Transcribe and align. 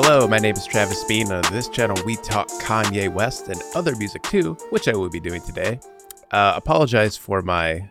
Hello, 0.00 0.28
my 0.28 0.38
name 0.38 0.54
is 0.54 0.64
Travis 0.64 1.02
Bean, 1.02 1.32
and 1.32 1.44
on 1.44 1.52
this 1.52 1.68
channel 1.68 2.00
we 2.06 2.14
talk 2.14 2.46
Kanye 2.62 3.12
West 3.12 3.48
and 3.48 3.60
other 3.74 3.96
music 3.96 4.22
too, 4.22 4.56
which 4.70 4.86
I 4.86 4.92
will 4.92 5.10
be 5.10 5.18
doing 5.18 5.42
today. 5.42 5.80
Uh, 6.30 6.52
apologize 6.54 7.16
for 7.16 7.42
my 7.42 7.90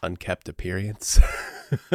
unkept 0.00 0.48
appearance. 0.48 1.18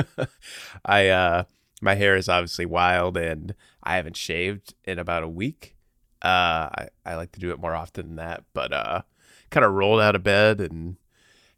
I 0.86 1.08
uh, 1.08 1.44
my 1.82 1.96
hair 1.96 2.18
is 2.18 2.28
obviously 2.28 2.66
wild, 2.66 3.16
and 3.16 3.56
I 3.82 3.96
haven't 3.96 4.18
shaved 4.18 4.74
in 4.84 5.00
about 5.00 5.24
a 5.24 5.30
week. 5.30 5.78
Uh, 6.22 6.68
I, 6.76 6.88
I 7.06 7.16
like 7.16 7.32
to 7.32 7.40
do 7.40 7.52
it 7.52 7.60
more 7.60 7.76
often 7.76 8.08
than 8.08 8.16
that, 8.18 8.44
but 8.54 8.74
uh, 8.74 9.04
kind 9.52 9.66
of 9.66 9.72
rolled 9.72 10.02
out 10.02 10.18
of 10.18 10.24
bed 10.24 10.60
and 10.60 10.98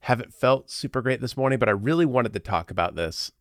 haven't 0.01 0.35
felt 0.35 0.69
super 0.69 1.01
great 1.01 1.19
this 1.19 1.35
morning. 1.35 1.57
But 1.57 1.67
I 1.67 1.71
really 1.71 2.05
wanted 2.05 2.33
to 2.33 2.39
talk 2.39 2.69
about 2.69 2.93
this. 2.93 3.31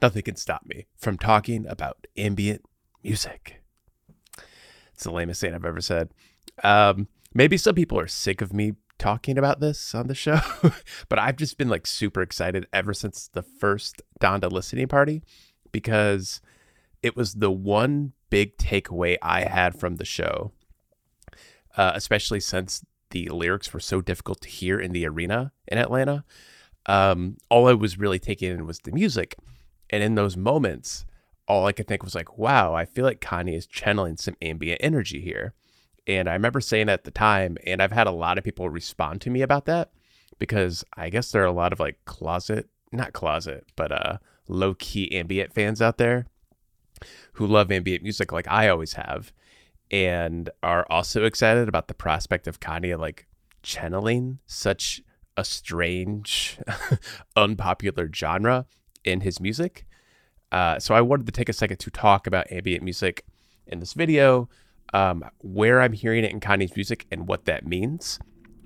Nothing 0.00 0.22
can 0.22 0.36
stop 0.36 0.64
me 0.64 0.86
from 0.96 1.18
talking 1.18 1.66
about 1.66 2.06
ambient 2.16 2.64
music. 3.04 3.60
It's 4.96 5.04
the 5.04 5.12
lamest 5.12 5.42
thing 5.42 5.54
I've 5.54 5.66
ever 5.66 5.82
said. 5.82 6.08
Um, 6.64 7.08
maybe 7.34 7.58
some 7.58 7.74
people 7.74 8.00
are 8.00 8.08
sick 8.08 8.40
of 8.40 8.54
me 8.54 8.72
talking 8.98 9.36
about 9.36 9.60
this 9.60 9.94
on 9.94 10.06
the 10.06 10.14
show, 10.14 10.40
but 11.10 11.18
I've 11.18 11.36
just 11.36 11.58
been 11.58 11.68
like 11.68 11.86
super 11.86 12.22
excited 12.22 12.66
ever 12.72 12.94
since 12.94 13.28
the 13.28 13.42
first 13.42 14.00
Donda 14.22 14.50
listening 14.50 14.88
party 14.88 15.22
because 15.70 16.40
it 17.02 17.14
was 17.14 17.34
the 17.34 17.50
one 17.50 18.14
big 18.30 18.56
takeaway 18.56 19.18
I 19.20 19.42
had 19.42 19.78
from 19.78 19.96
the 19.96 20.06
show, 20.06 20.52
uh, 21.76 21.92
especially 21.94 22.40
since 22.40 22.82
the 23.10 23.28
lyrics 23.28 23.74
were 23.74 23.80
so 23.80 24.00
difficult 24.00 24.40
to 24.40 24.48
hear 24.48 24.80
in 24.80 24.92
the 24.92 25.06
arena 25.06 25.52
in 25.68 25.76
Atlanta. 25.76 26.24
Um, 26.86 27.36
all 27.50 27.68
I 27.68 27.74
was 27.74 27.98
really 27.98 28.18
taking 28.18 28.50
in 28.50 28.66
was 28.66 28.78
the 28.78 28.92
music. 28.92 29.36
And 29.90 30.02
in 30.02 30.14
those 30.14 30.38
moments, 30.38 31.04
all 31.48 31.66
I 31.66 31.72
could 31.72 31.86
think 31.86 32.02
was 32.02 32.14
like, 32.14 32.38
wow, 32.38 32.74
I 32.74 32.84
feel 32.84 33.04
like 33.04 33.20
Kanye 33.20 33.56
is 33.56 33.66
channeling 33.66 34.16
some 34.16 34.36
ambient 34.42 34.80
energy 34.82 35.20
here. 35.20 35.54
And 36.06 36.28
I 36.28 36.32
remember 36.34 36.60
saying 36.60 36.88
at 36.88 37.04
the 37.04 37.10
time, 37.10 37.56
and 37.66 37.82
I've 37.82 37.92
had 37.92 38.06
a 38.06 38.12
lot 38.12 38.38
of 38.38 38.44
people 38.44 38.68
respond 38.70 39.20
to 39.22 39.30
me 39.30 39.42
about 39.42 39.66
that 39.66 39.90
because 40.38 40.84
I 40.96 41.10
guess 41.10 41.30
there 41.30 41.42
are 41.42 41.46
a 41.46 41.52
lot 41.52 41.72
of 41.72 41.80
like 41.80 42.04
closet, 42.04 42.68
not 42.92 43.12
closet, 43.12 43.66
but 43.76 43.92
uh 43.92 44.18
low 44.48 44.74
key 44.74 45.12
ambient 45.12 45.52
fans 45.52 45.82
out 45.82 45.98
there 45.98 46.26
who 47.32 47.46
love 47.46 47.72
ambient 47.72 48.02
music 48.02 48.30
like 48.30 48.46
I 48.48 48.68
always 48.68 48.92
have 48.92 49.32
and 49.90 50.50
are 50.62 50.86
also 50.88 51.24
excited 51.24 51.68
about 51.68 51.88
the 51.88 51.94
prospect 51.94 52.46
of 52.46 52.60
Kanye 52.60 52.98
like 52.98 53.26
channeling 53.62 54.38
such 54.46 55.02
a 55.36 55.44
strange, 55.44 56.58
unpopular 57.36 58.10
genre 58.12 58.66
in 59.04 59.20
his 59.20 59.40
music. 59.40 59.86
Uh, 60.52 60.78
so 60.78 60.94
I 60.94 61.00
wanted 61.00 61.26
to 61.26 61.32
take 61.32 61.48
a 61.48 61.52
second 61.52 61.78
to 61.78 61.90
talk 61.90 62.26
about 62.26 62.50
ambient 62.50 62.82
music 62.82 63.24
in 63.66 63.80
this 63.80 63.94
video, 63.94 64.48
um, 64.92 65.24
where 65.38 65.80
I'm 65.80 65.92
hearing 65.92 66.24
it 66.24 66.30
in 66.30 66.40
Kanye's 66.40 66.76
music 66.76 67.06
and 67.10 67.26
what 67.26 67.44
that 67.46 67.66
means 67.66 68.18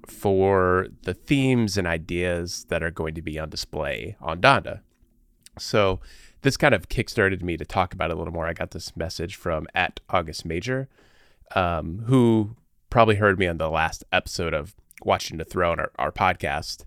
for 0.06 0.88
the 1.02 1.14
themes 1.14 1.78
and 1.78 1.86
ideas 1.86 2.66
that 2.68 2.82
are 2.82 2.90
going 2.90 3.14
to 3.14 3.22
be 3.22 3.38
on 3.38 3.48
display 3.48 4.16
on 4.20 4.40
Donda. 4.40 4.80
So 5.58 6.00
this 6.42 6.56
kind 6.56 6.74
of 6.74 6.88
kickstarted 6.88 7.42
me 7.42 7.56
to 7.56 7.64
talk 7.64 7.94
about 7.94 8.10
it 8.10 8.14
a 8.14 8.16
little 8.16 8.32
more. 8.32 8.46
I 8.46 8.52
got 8.52 8.72
this 8.72 8.96
message 8.96 9.36
from 9.36 9.66
at 9.74 10.00
August 10.08 10.44
Major, 10.44 10.88
um, 11.54 12.04
who 12.06 12.56
probably 12.88 13.16
heard 13.16 13.38
me 13.38 13.46
on 13.46 13.58
the 13.58 13.70
last 13.70 14.04
episode 14.12 14.54
of 14.54 14.74
Watching 15.02 15.38
the 15.38 15.44
Throne, 15.44 15.78
our, 15.78 15.92
our 15.98 16.12
podcast, 16.12 16.84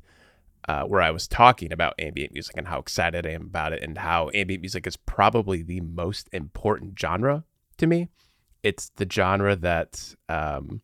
uh, 0.68 0.84
where 0.84 1.02
I 1.02 1.12
was 1.12 1.28
talking 1.28 1.72
about 1.74 1.96
ambient 2.00 2.34
music 2.34 2.56
and 2.58 2.68
how 2.68 2.80
excited 2.80 3.26
I 3.26 3.32
am 3.32 3.44
about 3.44 3.74
it, 3.74 3.84
and 3.84 3.98
how 3.98 4.30
ambient 4.34 4.62
music 4.62 4.88
is 4.88 4.98
probably 4.98 5.62
the 5.62 5.82
most 5.82 6.30
important 6.32 7.00
genre 7.00 7.44
to 7.78 7.88
me. 7.88 8.10
It's 8.62 8.90
the 8.96 9.08
genre 9.10 9.56
that 9.58 10.16
um, 10.30 10.82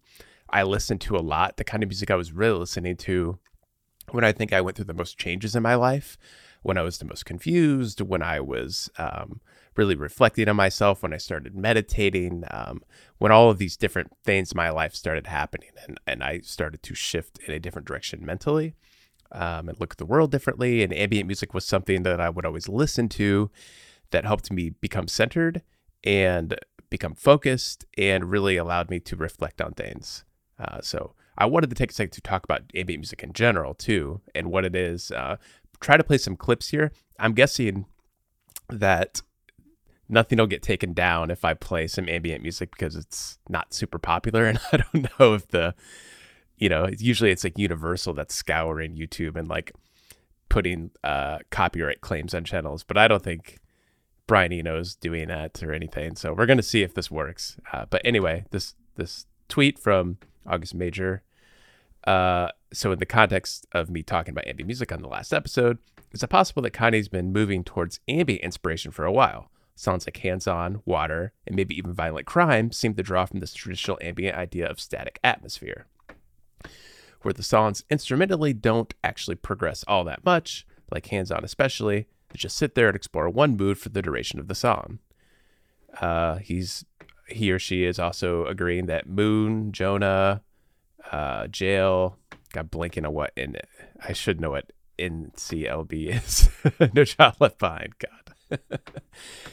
I 0.49 0.63
listen 0.63 0.97
to 0.99 1.15
a 1.15 1.19
lot, 1.19 1.57
the 1.57 1.63
kind 1.63 1.83
of 1.83 1.89
music 1.89 2.11
I 2.11 2.15
was 2.15 2.33
really 2.33 2.59
listening 2.59 2.97
to 2.97 3.39
when 4.11 4.23
I 4.23 4.31
think 4.31 4.51
I 4.51 4.61
went 4.61 4.75
through 4.75 4.85
the 4.85 4.93
most 4.93 5.17
changes 5.17 5.55
in 5.55 5.63
my 5.63 5.75
life, 5.75 6.17
when 6.61 6.77
I 6.77 6.81
was 6.81 6.97
the 6.97 7.05
most 7.05 7.25
confused, 7.25 8.01
when 8.01 8.21
I 8.21 8.39
was 8.39 8.89
um, 8.97 9.39
really 9.77 9.95
reflecting 9.95 10.49
on 10.49 10.55
myself, 10.55 11.03
when 11.03 11.13
I 11.13 11.17
started 11.17 11.55
meditating, 11.55 12.43
um, 12.51 12.81
when 13.17 13.31
all 13.31 13.49
of 13.49 13.59
these 13.59 13.77
different 13.77 14.11
things 14.25 14.51
in 14.51 14.57
my 14.57 14.71
life 14.71 14.93
started 14.93 15.27
happening 15.27 15.69
and, 15.87 15.99
and 16.05 16.23
I 16.23 16.39
started 16.39 16.83
to 16.83 16.95
shift 16.95 17.39
in 17.47 17.53
a 17.53 17.59
different 17.59 17.87
direction 17.87 18.25
mentally 18.25 18.75
um, 19.31 19.69
and 19.69 19.79
look 19.79 19.93
at 19.93 19.97
the 19.97 20.05
world 20.05 20.31
differently. 20.31 20.83
And 20.83 20.93
ambient 20.93 21.27
music 21.27 21.53
was 21.53 21.65
something 21.65 22.03
that 22.03 22.19
I 22.19 22.29
would 22.29 22.45
always 22.45 22.67
listen 22.67 23.09
to 23.09 23.49
that 24.11 24.25
helped 24.25 24.51
me 24.51 24.69
become 24.69 25.07
centered 25.07 25.61
and 26.03 26.55
become 26.89 27.13
focused 27.13 27.85
and 27.97 28.31
really 28.31 28.57
allowed 28.57 28.89
me 28.89 28.99
to 29.01 29.15
reflect 29.15 29.61
on 29.61 29.73
things. 29.73 30.23
Uh, 30.57 30.81
so 30.81 31.13
I 31.37 31.45
wanted 31.45 31.69
to 31.69 31.75
take 31.75 31.91
a 31.91 31.93
second 31.93 32.11
to 32.13 32.21
talk 32.21 32.43
about 32.43 32.63
ambient 32.75 33.01
music 33.01 33.23
in 33.23 33.33
general 33.33 33.73
too 33.73 34.21
and 34.33 34.51
what 34.51 34.65
it 34.65 34.75
is. 34.75 35.11
Uh, 35.11 35.37
try 35.79 35.97
to 35.97 36.03
play 36.03 36.17
some 36.17 36.35
clips 36.35 36.69
here. 36.69 36.91
I'm 37.19 37.33
guessing 37.33 37.85
that 38.69 39.21
nothing 40.09 40.39
will 40.39 40.47
get 40.47 40.63
taken 40.63 40.93
down 40.93 41.31
if 41.31 41.45
I 41.45 41.53
play 41.53 41.87
some 41.87 42.09
ambient 42.09 42.41
music 42.41 42.71
because 42.71 42.95
it's 42.95 43.37
not 43.47 43.73
super 43.73 43.99
popular, 43.99 44.45
and 44.47 44.59
I 44.71 44.77
don't 44.77 45.19
know 45.19 45.33
if 45.33 45.47
the 45.47 45.75
you 46.59 46.69
know, 46.69 46.87
usually 46.99 47.31
it's 47.31 47.43
like 47.43 47.57
Universal 47.57 48.13
that's 48.13 48.35
scouring 48.35 48.95
YouTube 48.95 49.35
and 49.35 49.47
like 49.47 49.71
putting 50.49 50.91
uh, 51.03 51.39
copyright 51.49 52.01
claims 52.01 52.33
on 52.33 52.43
channels, 52.43 52.83
but 52.83 52.97
I 52.97 53.07
don't 53.07 53.23
think 53.23 53.59
Brian 54.27 54.51
Eno's 54.51 54.95
doing 54.95 55.29
that 55.29 55.63
or 55.63 55.73
anything. 55.73 56.15
So 56.15 56.33
we're 56.33 56.45
gonna 56.45 56.61
see 56.61 56.83
if 56.83 56.93
this 56.93 57.09
works. 57.09 57.57
Uh, 57.71 57.85
but 57.89 58.01
anyway, 58.03 58.45
this 58.51 58.75
this 58.95 59.25
tweet 59.47 59.79
from 59.79 60.17
August 60.45 60.75
Major. 60.75 61.23
Uh, 62.05 62.49
so 62.73 62.91
in 62.91 62.99
the 62.99 63.05
context 63.05 63.65
of 63.71 63.89
me 63.89 64.03
talking 64.03 64.33
about 64.33 64.47
ambient 64.47 64.67
music 64.67 64.91
on 64.91 65.01
the 65.01 65.07
last 65.07 65.33
episode, 65.33 65.77
is 66.11 66.21
it 66.23 66.29
possible 66.29 66.61
that 66.63 66.73
Kanye's 66.73 67.07
been 67.07 67.31
moving 67.31 67.63
towards 67.63 67.99
ambient 68.07 68.43
inspiration 68.43 68.91
for 68.91 69.05
a 69.05 69.11
while? 69.11 69.49
Sounds 69.75 70.05
like 70.05 70.17
hands 70.17 70.45
on, 70.45 70.81
water, 70.85 71.31
and 71.47 71.55
maybe 71.55 71.77
even 71.77 71.93
violent 71.93 72.27
crime 72.27 72.71
seem 72.71 72.95
to 72.95 73.03
draw 73.03 73.25
from 73.25 73.39
this 73.39 73.53
traditional 73.53 73.97
ambient 74.01 74.37
idea 74.37 74.67
of 74.67 74.79
static 74.79 75.19
atmosphere 75.23 75.87
where 77.21 77.33
the 77.33 77.43
songs 77.43 77.83
instrumentally 77.89 78.53
don't 78.53 78.93
actually 79.03 79.35
progress 79.35 79.83
all 79.87 80.03
that 80.05 80.23
much, 80.23 80.65
like 80.91 81.07
Hands 81.07 81.31
On 81.31 81.43
especially, 81.43 82.07
they 82.29 82.37
just 82.37 82.57
sit 82.57 82.75
there 82.75 82.87
and 82.87 82.95
explore 82.95 83.29
one 83.29 83.57
mood 83.57 83.77
for 83.77 83.89
the 83.89 84.01
duration 84.01 84.39
of 84.39 84.47
the 84.47 84.55
song. 84.55 84.99
Uh, 85.99 86.35
he's 86.37 86.85
he 87.27 87.51
or 87.51 87.59
she 87.59 87.83
is 87.83 87.99
also 87.99 88.45
agreeing 88.45 88.87
that 88.87 89.07
Moon, 89.07 89.71
Jonah, 89.71 90.41
uh, 91.11 91.47
Jail, 91.47 92.17
got 92.53 92.71
blinking 92.71 93.05
on 93.05 93.13
what 93.13 93.31
in 93.35 93.57
I 94.07 94.13
should 94.13 94.41
know 94.41 94.51
what 94.51 94.71
NCLB 94.97 96.17
is. 96.17 96.49
no 96.93 97.05
Child 97.05 97.35
Left 97.39 97.59
Behind. 97.59 97.93
God. 97.99 98.59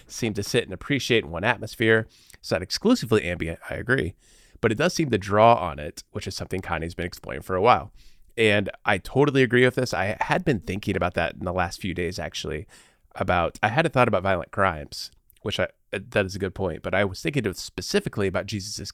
seem 0.06 0.32
to 0.35 0.43
sit 0.43 0.64
and 0.64 0.73
appreciate 0.73 1.25
in 1.25 1.31
one 1.31 1.44
atmosphere. 1.44 2.06
It's 2.35 2.50
not 2.50 2.62
exclusively 2.62 3.25
ambient, 3.25 3.59
I 3.69 3.75
agree, 3.75 4.14
but 4.61 4.73
it 4.73 4.79
does 4.79 4.94
seem 4.94 5.11
to 5.11 5.19
draw 5.19 5.55
on 5.55 5.79
it, 5.79 6.03
which 6.12 6.26
is 6.26 6.35
something 6.35 6.61
Kanye's 6.61 6.94
been 6.94 7.06
exploring 7.06 7.43
for 7.43 7.56
a 7.56 7.62
while. 7.62 7.93
And 8.37 8.70
I 8.85 8.99
totally 8.99 9.43
agree 9.43 9.64
with 9.64 9.76
this. 9.76 9.94
I 9.94 10.17
had 10.20 10.44
been 10.44 10.61
thinking 10.61 10.97
about 10.97 11.14
that 11.14 11.35
in 11.35 11.44
the 11.44 11.53
last 11.53 11.81
few 11.81 11.94
days, 11.94 12.19
actually. 12.19 12.67
About 13.14 13.58
I 13.62 13.69
had 13.69 13.87
a 13.87 13.88
thought 13.88 14.08
about 14.08 14.23
violent 14.23 14.50
crimes, 14.50 15.11
which 15.41 15.58
I 15.58 15.69
that 15.91 16.26
is 16.26 16.37
a 16.37 16.38
good 16.38 16.55
point. 16.55 16.82
But 16.82 16.94
I 16.94 17.06
was 17.06 17.23
thinking 17.23 17.50
specifically 17.55 18.26
about 18.26 18.44
Jesus 18.44 18.79
is 18.79 18.93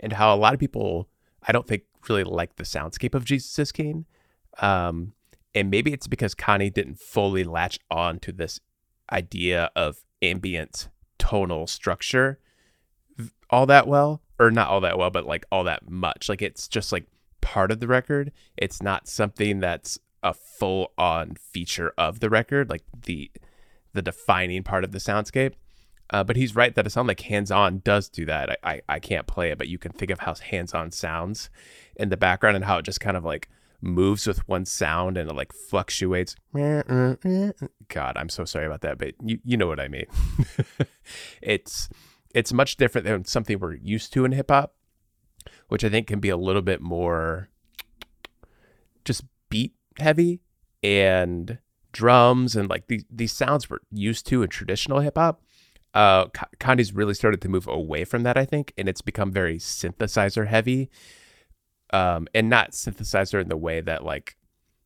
and 0.00 0.12
how 0.14 0.34
a 0.34 0.36
lot 0.36 0.54
of 0.54 0.60
people 0.60 1.08
I 1.46 1.52
don't 1.52 1.68
think 1.68 1.82
really 2.08 2.24
like 2.24 2.56
the 2.56 2.64
soundscape 2.64 3.14
of 3.14 3.24
Jesus 3.24 3.50
is. 3.50 4.06
Um, 4.58 5.12
and 5.54 5.70
maybe 5.70 5.92
it's 5.92 6.08
because 6.08 6.34
Kanye 6.34 6.72
didn't 6.72 6.98
fully 6.98 7.44
latch 7.44 7.78
on 7.90 8.18
to 8.20 8.32
this 8.32 8.60
idea 9.12 9.70
of 9.76 10.02
ambient 10.20 10.88
tonal 11.18 11.66
structure 11.66 12.38
all 13.50 13.66
that 13.66 13.86
well, 13.86 14.22
or 14.38 14.50
not 14.50 14.68
all 14.68 14.80
that 14.80 14.98
well, 14.98 15.10
but 15.10 15.26
like 15.26 15.44
all 15.50 15.64
that 15.64 15.88
much. 15.88 16.28
Like 16.28 16.42
it's 16.42 16.68
just 16.68 16.92
like 16.92 17.06
part 17.40 17.70
of 17.70 17.80
the 17.80 17.88
record. 17.88 18.32
It's 18.56 18.82
not 18.82 19.08
something 19.08 19.60
that's 19.60 19.98
a 20.22 20.34
full 20.34 20.92
on 20.98 21.34
feature 21.34 21.92
of 21.96 22.20
the 22.20 22.30
record, 22.30 22.70
like 22.70 22.84
the 23.04 23.30
the 23.94 24.02
defining 24.02 24.62
part 24.62 24.84
of 24.84 24.92
the 24.92 24.98
soundscape. 24.98 25.54
Uh, 26.10 26.24
but 26.24 26.36
he's 26.36 26.56
right 26.56 26.74
that 26.74 26.86
a 26.86 26.90
sound 26.90 27.08
like 27.08 27.20
hands 27.20 27.50
on 27.50 27.80
does 27.84 28.08
do 28.08 28.24
that. 28.24 28.50
I, 28.50 28.56
I, 28.72 28.80
I 28.88 28.98
can't 28.98 29.26
play 29.26 29.50
it, 29.50 29.58
but 29.58 29.68
you 29.68 29.78
can 29.78 29.92
think 29.92 30.10
of 30.10 30.20
how 30.20 30.34
hands 30.34 30.72
on 30.72 30.90
sounds 30.90 31.50
in 31.96 32.08
the 32.08 32.16
background 32.16 32.56
and 32.56 32.64
how 32.64 32.78
it 32.78 32.84
just 32.84 33.00
kind 33.00 33.16
of 33.16 33.24
like 33.24 33.48
moves 33.80 34.26
with 34.26 34.46
one 34.48 34.64
sound 34.64 35.18
and 35.18 35.30
it 35.30 35.34
like 35.34 35.52
fluctuates. 35.52 36.34
God, 37.88 38.16
I'm 38.16 38.30
so 38.30 38.44
sorry 38.44 38.66
about 38.66 38.80
that, 38.82 38.98
but 38.98 39.14
you, 39.22 39.38
you 39.44 39.56
know 39.56 39.66
what 39.66 39.80
I 39.80 39.88
mean. 39.88 40.06
it's 41.42 41.90
it's 42.38 42.52
much 42.52 42.76
different 42.76 43.04
than 43.04 43.24
something 43.24 43.58
we're 43.58 43.74
used 43.74 44.12
to 44.12 44.24
in 44.24 44.30
hip 44.30 44.48
hop, 44.48 44.74
which 45.66 45.82
I 45.82 45.88
think 45.88 46.06
can 46.06 46.20
be 46.20 46.28
a 46.28 46.36
little 46.36 46.62
bit 46.62 46.80
more 46.80 47.48
just 49.04 49.24
beat 49.48 49.74
heavy 49.98 50.40
and 50.80 51.58
drums 51.90 52.54
and 52.54 52.68
like 52.68 52.86
these 52.86 53.04
these 53.10 53.32
sounds 53.32 53.68
we're 53.68 53.78
used 53.90 54.24
to 54.28 54.44
in 54.44 54.48
traditional 54.48 55.00
hip 55.00 55.16
hop. 55.16 55.42
Uh, 55.94 56.26
Kanye's 56.60 56.92
really 56.94 57.14
started 57.14 57.40
to 57.40 57.48
move 57.48 57.66
away 57.66 58.04
from 58.04 58.22
that, 58.22 58.36
I 58.36 58.44
think, 58.44 58.72
and 58.78 58.88
it's 58.88 59.00
become 59.00 59.32
very 59.32 59.58
synthesizer 59.58 60.46
heavy, 60.46 60.90
um, 61.92 62.28
and 62.34 62.48
not 62.48 62.70
synthesizer 62.70 63.40
in 63.40 63.48
the 63.48 63.56
way 63.56 63.80
that 63.80 64.04
like, 64.04 64.36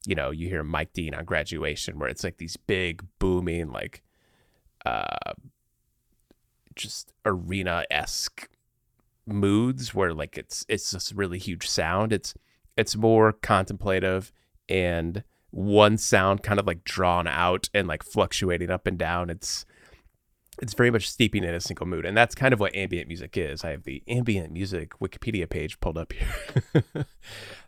you 0.07 0.15
know, 0.15 0.31
you 0.31 0.49
hear 0.49 0.63
Mike 0.63 0.95
Dean 0.95 1.13
on 1.15 1.27
Graduation, 1.27 1.99
where 1.99 2.09
it's 2.09 2.25
like 2.25 2.39
these 2.39 2.57
big 2.57 3.05
booming 3.19 3.73
like, 3.73 4.03
uh, 4.87 5.35
just 6.77 7.13
arena 7.25 7.85
esque 7.91 8.49
moods 9.27 9.95
where 9.95 10.13
like 10.13 10.37
it's 10.37 10.65
it's 10.69 10.91
this 10.91 11.13
really 11.13 11.39
huge 11.39 11.69
sound. 11.69 12.13
It's 12.13 12.35
it's 12.77 12.97
more 12.97 13.33
contemplative 13.33 14.33
and 14.69 15.25
one 15.51 15.99
sound 15.99 16.43
kind 16.43 16.59
of 16.59 16.67
like 16.67 16.85
drawn 16.85 17.27
out 17.27 17.69
and 17.75 17.87
like 17.87 18.03
fluctuating 18.03 18.71
up 18.71 18.87
and 18.87 18.99
down. 18.99 19.31
It's 19.31 19.67
it's 20.61 20.75
very 20.75 20.91
much 20.91 21.09
steeping 21.09 21.45
in 21.45 21.55
a 21.55 21.61
single 21.61 21.87
mood. 21.87 22.05
And 22.05 22.17
that's 22.17 22.35
kind 22.35 22.53
of 22.53 22.61
what 22.61 22.75
ambient 22.75 23.09
music 23.09 23.37
is. 23.37 23.65
I 23.65 23.71
have 23.71 23.85
the 23.85 24.03
ambient 24.07 24.53
music 24.53 24.99
Wikipedia 25.01 25.49
page 25.49 25.81
pulled 25.81 25.97
up 25.97 26.13
here. 26.13 27.07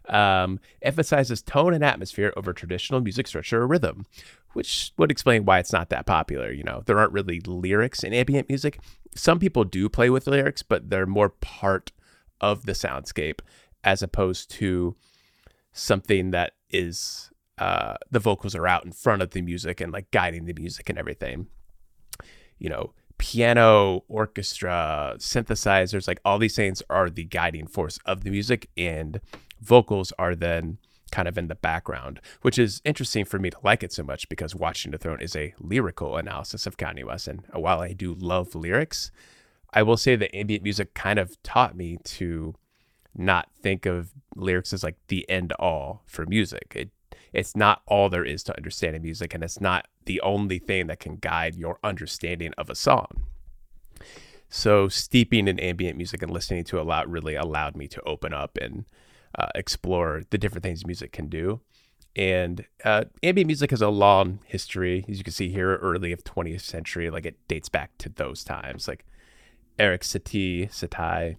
um, 0.09 0.61
emphasizes 0.83 1.43
tone 1.43 1.75
and 1.75 1.85
atmosphere 1.85 2.33
over 2.37 2.53
traditional 2.53 3.01
music 3.01 3.27
structure 3.27 3.63
or 3.63 3.67
rhythm, 3.67 4.07
which 4.53 4.93
would 4.99 5.11
explain 5.11 5.45
why 5.45 5.59
it's 5.59 5.73
not 5.73 5.91
that 5.91 6.07
popular. 6.07 6.53
You 6.53 6.65
know, 6.65 6.83
there 6.87 6.99
aren't 6.99 7.13
really 7.13 7.41
lyrics 7.41 8.03
in 8.03 8.13
ambient 8.13 8.49
music. 8.49 8.79
Some 9.15 9.39
people 9.39 9.65
do 9.65 9.89
play 9.89 10.11
with 10.11 10.27
lyrics, 10.27 10.63
but 10.63 10.91
they're 10.91 11.07
more 11.07 11.31
part 11.31 11.93
of 12.41 12.67
the 12.67 12.73
soundscape 12.73 13.41
as 13.83 14.03
opposed 14.03 14.51
to 14.51 14.97
something 15.73 16.31
that 16.31 16.53
is 16.71 17.31
uh, 17.59 17.95
the 18.11 18.19
vocals 18.19 18.55
are 18.55 18.67
out 18.67 18.85
in 18.85 18.93
front 18.93 19.23
of 19.23 19.31
the 19.31 19.43
music 19.43 19.81
and 19.81 19.93
like 19.93 20.11
guiding 20.11 20.45
the 20.47 20.55
music 20.55 20.89
and 20.89 20.99
everything. 20.99 21.47
You 22.59 22.71
know, 22.71 22.93
piano, 23.19 24.05
orchestra, 24.09 25.15
synthesizers, 25.19 26.09
like 26.09 26.21
all 26.25 26.39
these 26.39 26.57
things 26.57 26.83
are 26.91 27.11
the 27.11 27.25
guiding 27.25 27.67
force 27.67 27.99
of 28.05 28.25
the 28.25 28.31
music, 28.31 28.69
and 28.77 29.21
vocals 29.65 30.13
are 30.19 30.35
then 30.35 30.79
kind 31.11 31.29
of 31.29 31.39
in 31.39 31.49
the 31.49 31.55
background, 31.55 32.21
which 32.43 32.59
is 32.59 32.83
interesting 32.85 33.25
for 33.25 33.39
me 33.39 33.51
to 33.51 33.57
like 33.63 33.83
it 33.83 33.93
so 33.93 34.03
much 34.03 34.29
because 34.29 34.55
Watching 34.55 34.91
the 34.91 34.99
Throne 34.99 35.21
is 35.21 35.37
a 35.37 35.55
lyrical 35.61 36.17
analysis 36.17 36.67
of 36.67 36.77
Kanye 36.77 37.05
West. 37.05 37.29
And 37.29 37.45
while 37.53 37.81
I 37.81 37.93
do 37.93 38.15
love 38.15 38.55
lyrics, 38.55 39.13
I 39.73 39.83
will 39.83 39.97
say 39.97 40.17
that 40.17 40.35
ambient 40.35 40.63
music 40.63 40.95
kind 40.95 41.19
of 41.19 41.41
taught 41.43 41.77
me 41.77 41.99
to 42.05 42.55
not 43.15 43.49
think 43.63 43.87
of 43.87 44.13
lyrics 44.35 44.73
as 44.73 44.83
like 44.83 44.97
the 45.07 45.29
end 45.31 45.53
all 45.53 46.03
for 46.07 46.27
music. 46.27 46.73
It 46.75 46.91
it's 47.33 47.57
not 47.57 47.83
all 47.87 48.09
there 48.09 48.25
is 48.25 48.45
to 48.45 48.57
understanding 48.57 49.03
music 49.03 49.35
and 49.35 49.43
it's 49.43 49.61
not 49.61 49.89
the 50.07 50.21
only 50.21 50.61
thing 50.61 50.87
that 50.87 51.01
can 51.01 51.17
guide 51.17 51.57
your 51.57 51.79
understanding 51.83 52.53
of 52.57 52.71
a 52.71 52.77
song. 52.77 53.27
So 54.49 54.89
steeping 54.89 55.49
in 55.49 55.59
ambient 55.59 55.97
music 55.97 56.23
and 56.23 56.31
listening 56.31 56.63
to 56.65 56.81
a 56.81 56.83
lot 56.83 57.11
really 57.11 57.35
allowed 57.35 57.77
me 57.77 57.89
to 57.89 58.03
open 58.03 58.33
up 58.33 58.57
and 58.61 58.85
uh, 59.39 59.49
explore 59.55 60.23
the 60.31 60.39
different 60.39 60.63
things 60.63 60.87
music 60.87 61.13
can 61.13 61.29
do. 61.29 61.61
And 62.17 62.65
uh, 62.85 63.05
ambient 63.23 63.49
music 63.49 63.71
has 63.71 63.83
a 63.83 63.89
long 63.89 64.39
history, 64.47 65.05
as 65.09 65.19
you 65.19 65.25
can 65.25 65.33
see 65.33 65.49
here, 65.49 65.77
early 65.77 66.13
of 66.13 66.23
20th 66.23 66.61
century. 66.61 67.11
Like 67.11 67.27
it 67.27 67.37
dates 67.49 67.69
back 67.69 67.99
to 67.99 68.09
those 68.09 68.45
times, 68.45 68.87
like 68.87 69.05
Erik 69.79 70.03
Satie, 70.03 70.71
Satie, 70.71 71.37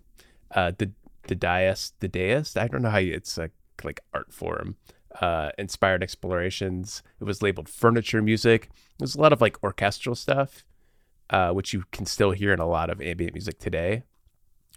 uh, 0.52 0.72
the 0.78 0.92
the 1.28 1.36
Dadaist, 1.36 1.94
the 2.00 2.10
Dadaist. 2.10 2.60
I 2.60 2.68
don't 2.68 2.82
know 2.82 2.90
how 2.90 2.98
you, 2.98 3.14
it's 3.14 3.38
a 3.38 3.50
like 3.84 4.02
art 4.14 4.34
form. 4.34 4.76
Uh, 5.22 5.52
inspired 5.58 6.04
explorations. 6.04 7.02
It 7.22 7.24
was 7.24 7.42
labeled 7.42 7.70
furniture 7.70 8.22
music. 8.22 8.70
There's 9.00 9.16
a 9.16 9.22
lot 9.22 9.32
of 9.32 9.40
like 9.40 9.64
orchestral 9.64 10.14
stuff, 10.14 10.66
uh, 11.30 11.52
which 11.52 11.72
you 11.72 11.86
can 11.94 12.06
still 12.06 12.32
hear 12.32 12.52
in 12.52 12.60
a 12.60 12.68
lot 12.68 12.90
of 12.90 13.02
ambient 13.02 13.34
music 13.34 13.58
today, 13.58 14.04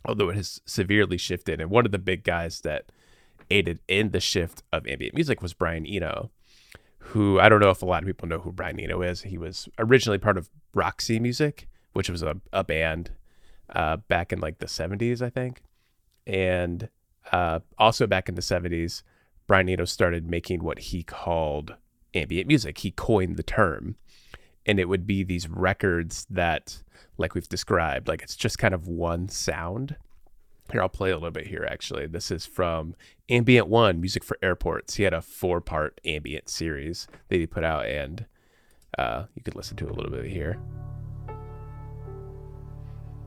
although 0.05 0.29
it 0.29 0.37
has 0.37 0.61
severely 0.65 1.19
shifted. 1.19 1.61
And 1.61 1.71
one 1.71 1.87
of 1.87 1.91
the 1.91 1.99
big 1.99 2.23
guys 2.23 2.61
that 2.61 2.93
aided 3.51 3.81
in 3.89 4.11
the 4.11 4.21
shift 4.21 4.63
of 4.73 4.87
ambient 4.87 5.15
music 5.15 5.43
was 5.43 5.55
Brian 5.55 5.87
Eno, 5.87 6.31
who 6.99 7.41
I 7.41 7.49
don't 7.49 7.61
know 7.61 7.71
if 7.71 7.83
a 7.83 7.87
lot 7.87 8.03
of 8.03 8.07
people 8.07 8.29
know 8.29 8.39
who 8.39 8.53
Brian 8.53 8.81
Eno 8.81 9.03
is. 9.03 9.23
He 9.23 9.39
was 9.39 9.69
originally 9.79 10.19
part 10.19 10.39
of 10.39 10.51
Roxy 10.75 11.19
Music, 11.19 11.69
which 11.93 12.11
was 12.11 12.23
a, 12.23 12.41
a 12.53 12.65
band 12.65 13.11
uh, 13.71 13.97
back 13.97 14.33
in 14.33 14.41
like 14.41 14.59
the 14.59 14.67
70s, 14.67 15.23
I 15.23 15.31
think. 15.31 15.63
And 16.27 16.89
uh, 17.33 17.61
also 17.79 18.07
back 18.07 18.29
in 18.29 18.35
the 18.35 18.43
70s, 18.43 19.03
Brian 19.47 19.69
Eno 19.69 19.85
started 19.85 20.29
making 20.29 20.63
what 20.63 20.79
he 20.79 21.03
called 21.03 21.75
ambient 22.15 22.47
music. 22.47 22.79
He 22.79 22.91
coined 22.91 23.37
the 23.37 23.43
term. 23.43 23.97
And 24.67 24.79
it 24.79 24.89
would 24.89 25.07
be 25.07 25.23
these 25.23 25.49
records 25.49 26.27
that, 26.29 26.83
like 27.17 27.35
we've 27.35 27.49
described, 27.49 28.07
like 28.07 28.23
it's 28.23 28.37
just 28.37 28.59
kind 28.59 28.75
of 28.75 28.87
one 28.87 29.29
sound 29.31 29.97
here, 30.73 30.83
I'll 30.83 30.89
play 30.89 31.11
a 31.11 31.15
little 31.15 31.31
bit 31.31 31.47
here 31.47 31.67
actually. 31.71 32.07
This 32.07 32.31
is 32.31 32.47
from 32.47 32.95
Ambient 33.29 33.69
One, 33.69 34.01
Music 34.01 34.25
for 34.25 34.39
Airports. 34.43 34.95
He 34.97 35.03
had 35.03 35.15
a 35.15 35.23
four 35.23 35.61
part 35.61 36.01
ambient 36.05 36.49
series 36.49 37.07
that 37.29 37.37
he 37.37 37.47
put 37.47 37.65
out, 37.65 37.87
and 37.87 38.27
uh, 38.99 39.25
you 39.35 39.43
could 39.43 39.55
listen 39.55 39.77
to 39.79 39.87
a 39.87 39.93
little 39.93 40.11
bit 40.11 40.27
here. 40.27 40.59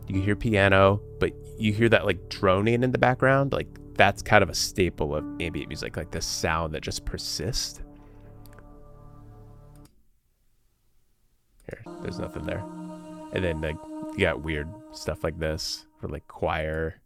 You 0.08 0.22
hear 0.22 0.36
piano, 0.36 1.02
but 1.20 1.32
you 1.58 1.72
hear 1.72 1.88
that 1.90 2.06
like 2.06 2.30
droning 2.30 2.84
in 2.84 2.92
the 2.92 2.98
background. 2.98 3.54
Like 3.54 3.68
that's 3.96 4.22
kind 4.22 4.44
of 4.44 4.50
a 4.50 4.56
staple 4.56 5.16
of 5.16 5.24
ambient 5.40 5.70
music, 5.70 5.96
like 5.96 6.12
the 6.12 6.22
sound 6.22 6.74
that 6.74 6.82
just 6.82 7.06
persists. 7.06 7.82
Here, 11.69 11.83
there's 12.02 12.19
nothing 12.19 12.45
there. 12.45 12.64
And 13.33 13.44
then 13.44 13.62
like 13.62 13.78
you 14.14 14.19
got 14.19 14.42
weird 14.42 14.68
stuff 14.92 15.24
like 15.24 15.40
this 15.40 15.86
for 16.00 16.10
like 16.10 16.28
choir 16.28 17.02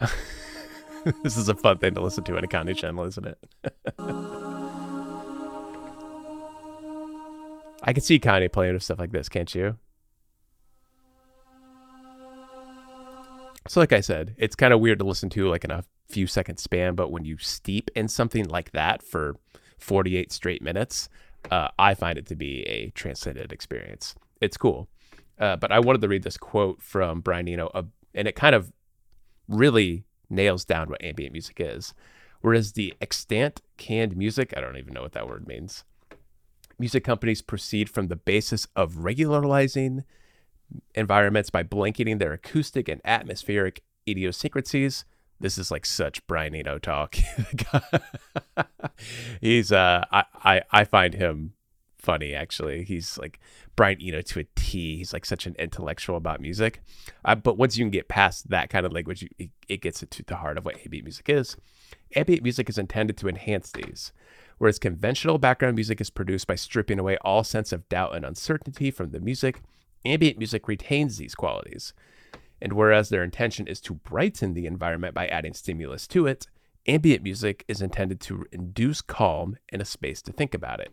this 1.22 1.36
is 1.36 1.48
a 1.48 1.54
fun 1.54 1.78
thing 1.78 1.94
to 1.94 2.00
listen 2.00 2.24
to 2.24 2.36
on 2.36 2.44
a 2.44 2.48
Kanye 2.48 2.76
channel, 2.76 3.04
isn't 3.04 3.26
it? 3.26 3.38
I 7.82 7.92
can 7.92 8.02
see 8.02 8.18
Kanye 8.18 8.52
playing 8.52 8.74
with 8.74 8.82
stuff 8.82 8.98
like 8.98 9.12
this, 9.12 9.28
can't 9.28 9.54
you? 9.54 9.76
So, 13.66 13.80
like 13.80 13.92
I 13.92 14.00
said, 14.00 14.34
it's 14.38 14.56
kind 14.56 14.72
of 14.72 14.80
weird 14.80 14.98
to 14.98 15.04
listen 15.04 15.28
to 15.30 15.48
like 15.48 15.64
in 15.64 15.70
a 15.70 15.84
few 16.08 16.26
second 16.26 16.58
span, 16.58 16.94
but 16.94 17.10
when 17.10 17.24
you 17.24 17.36
steep 17.38 17.90
in 17.94 18.08
something 18.08 18.48
like 18.48 18.72
that 18.72 19.02
for 19.02 19.36
48 19.78 20.32
straight 20.32 20.62
minutes, 20.62 21.08
uh, 21.50 21.68
I 21.78 21.94
find 21.94 22.18
it 22.18 22.26
to 22.26 22.36
be 22.36 22.62
a 22.62 22.90
transcendent 22.90 23.52
experience. 23.52 24.14
It's 24.40 24.56
cool. 24.56 24.88
Uh, 25.38 25.56
but 25.56 25.70
I 25.70 25.80
wanted 25.80 26.00
to 26.00 26.08
read 26.08 26.22
this 26.24 26.36
quote 26.36 26.82
from 26.82 27.20
Brian 27.20 27.46
Eno, 27.46 27.68
uh, 27.68 27.82
and 28.14 28.26
it 28.26 28.34
kind 28.34 28.54
of 28.54 28.72
really 29.48 30.04
nails 30.30 30.64
down 30.64 30.88
what 30.88 31.02
ambient 31.02 31.32
music 31.32 31.56
is. 31.58 31.94
Whereas 32.40 32.72
the 32.72 32.94
extant 33.00 33.60
canned 33.76 34.16
music, 34.16 34.54
I 34.56 34.60
don't 34.60 34.76
even 34.76 34.94
know 34.94 35.02
what 35.02 35.12
that 35.12 35.26
word 35.26 35.48
means. 35.48 35.84
Music 36.78 37.02
companies 37.02 37.42
proceed 37.42 37.90
from 37.90 38.06
the 38.06 38.16
basis 38.16 38.68
of 38.76 38.98
regularizing 38.98 40.04
environments 40.94 41.50
by 41.50 41.62
blanketing 41.62 42.18
their 42.18 42.32
acoustic 42.32 42.88
and 42.88 43.00
atmospheric 43.04 43.82
idiosyncrasies. 44.06 45.04
This 45.40 45.58
is 45.58 45.70
like 45.70 45.86
such 45.86 46.26
Brian 46.26 46.54
Eno 46.54 46.78
talk. 46.78 47.16
He's 49.40 49.72
uh 49.72 50.04
I, 50.10 50.24
I 50.44 50.62
I 50.70 50.84
find 50.84 51.14
him 51.14 51.54
funny 52.08 52.34
actually. 52.34 52.84
He's 52.84 53.18
like 53.18 53.38
Brian 53.76 53.98
Eno 54.00 54.22
to 54.22 54.40
a 54.40 54.44
T. 54.56 54.96
He's 54.96 55.12
like 55.12 55.26
such 55.26 55.46
an 55.46 55.54
intellectual 55.58 56.16
about 56.16 56.40
music. 56.40 56.80
Uh, 57.22 57.34
but 57.34 57.58
once 57.58 57.76
you 57.76 57.84
can 57.84 57.90
get 57.90 58.08
past 58.08 58.48
that 58.48 58.70
kind 58.70 58.86
of 58.86 58.92
language, 58.92 59.28
it, 59.38 59.50
it 59.68 59.82
gets 59.82 60.00
to 60.00 60.22
the 60.22 60.36
heart 60.36 60.56
of 60.56 60.64
what 60.64 60.78
ambient 60.86 61.04
music 61.04 61.28
is. 61.28 61.54
Ambient 62.16 62.42
music 62.42 62.70
is 62.70 62.78
intended 62.78 63.18
to 63.18 63.28
enhance 63.28 63.72
these, 63.72 64.14
whereas 64.56 64.78
conventional 64.78 65.36
background 65.36 65.74
music 65.74 66.00
is 66.00 66.08
produced 66.08 66.46
by 66.46 66.54
stripping 66.54 66.98
away 66.98 67.18
all 67.18 67.44
sense 67.44 67.72
of 67.72 67.86
doubt 67.90 68.16
and 68.16 68.24
uncertainty 68.24 68.90
from 68.90 69.10
the 69.10 69.20
music. 69.20 69.60
Ambient 70.06 70.38
music 70.38 70.66
retains 70.66 71.18
these 71.18 71.34
qualities. 71.34 71.92
And 72.62 72.72
whereas 72.72 73.10
their 73.10 73.22
intention 73.22 73.66
is 73.66 73.82
to 73.82 73.92
brighten 73.92 74.54
the 74.54 74.64
environment 74.64 75.12
by 75.12 75.26
adding 75.26 75.52
stimulus 75.52 76.06
to 76.08 76.26
it, 76.26 76.46
ambient 76.86 77.22
music 77.22 77.66
is 77.68 77.82
intended 77.82 78.18
to 78.22 78.46
induce 78.50 79.02
calm 79.02 79.58
and 79.68 79.82
a 79.82 79.84
space 79.84 80.22
to 80.22 80.32
think 80.32 80.54
about 80.54 80.80
it. 80.80 80.90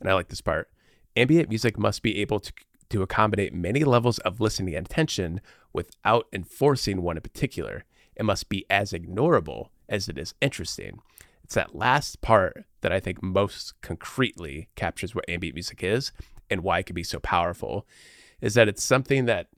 And 0.00 0.08
I 0.08 0.14
like 0.14 0.28
this 0.28 0.40
part. 0.40 0.68
Ambient 1.16 1.48
music 1.48 1.78
must 1.78 2.02
be 2.02 2.18
able 2.20 2.40
to, 2.40 2.52
to 2.90 3.02
accommodate 3.02 3.52
many 3.52 3.84
levels 3.84 4.18
of 4.20 4.40
listening 4.40 4.74
and 4.74 4.86
attention 4.86 5.40
without 5.72 6.26
enforcing 6.32 7.02
one 7.02 7.16
in 7.16 7.22
particular. 7.22 7.84
It 8.16 8.24
must 8.24 8.48
be 8.48 8.66
as 8.70 8.92
ignorable 8.92 9.68
as 9.88 10.08
it 10.08 10.18
is 10.18 10.34
interesting. 10.40 11.00
It's 11.44 11.54
that 11.54 11.74
last 11.74 12.20
part 12.20 12.64
that 12.82 12.92
I 12.92 13.00
think 13.00 13.22
most 13.22 13.80
concretely 13.80 14.68
captures 14.76 15.14
what 15.14 15.28
ambient 15.28 15.54
music 15.54 15.82
is 15.82 16.12
and 16.50 16.62
why 16.62 16.80
it 16.80 16.86
can 16.86 16.94
be 16.94 17.02
so 17.02 17.18
powerful 17.18 17.86
is 18.40 18.54
that 18.54 18.68
it's 18.68 18.84
something 18.84 19.24
that 19.24 19.48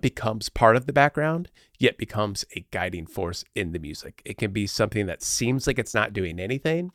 becomes 0.00 0.48
part 0.48 0.76
of 0.76 0.86
the 0.86 0.92
background, 0.92 1.50
yet 1.78 1.98
becomes 1.98 2.44
a 2.56 2.66
guiding 2.70 3.06
force 3.06 3.44
in 3.54 3.72
the 3.72 3.78
music. 3.78 4.22
It 4.24 4.38
can 4.38 4.52
be 4.52 4.66
something 4.66 5.06
that 5.06 5.22
seems 5.22 5.66
like 5.66 5.78
it's 5.78 5.94
not 5.94 6.12
doing 6.12 6.38
anything, 6.38 6.92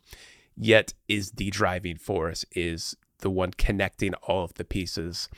yet 0.55 0.93
is 1.07 1.31
the 1.31 1.49
driving 1.49 1.97
force, 1.97 2.45
is 2.51 2.95
the 3.19 3.29
one 3.29 3.51
connecting 3.51 4.13
all 4.15 4.43
of 4.43 4.53
the 4.55 4.65
pieces, 4.65 5.29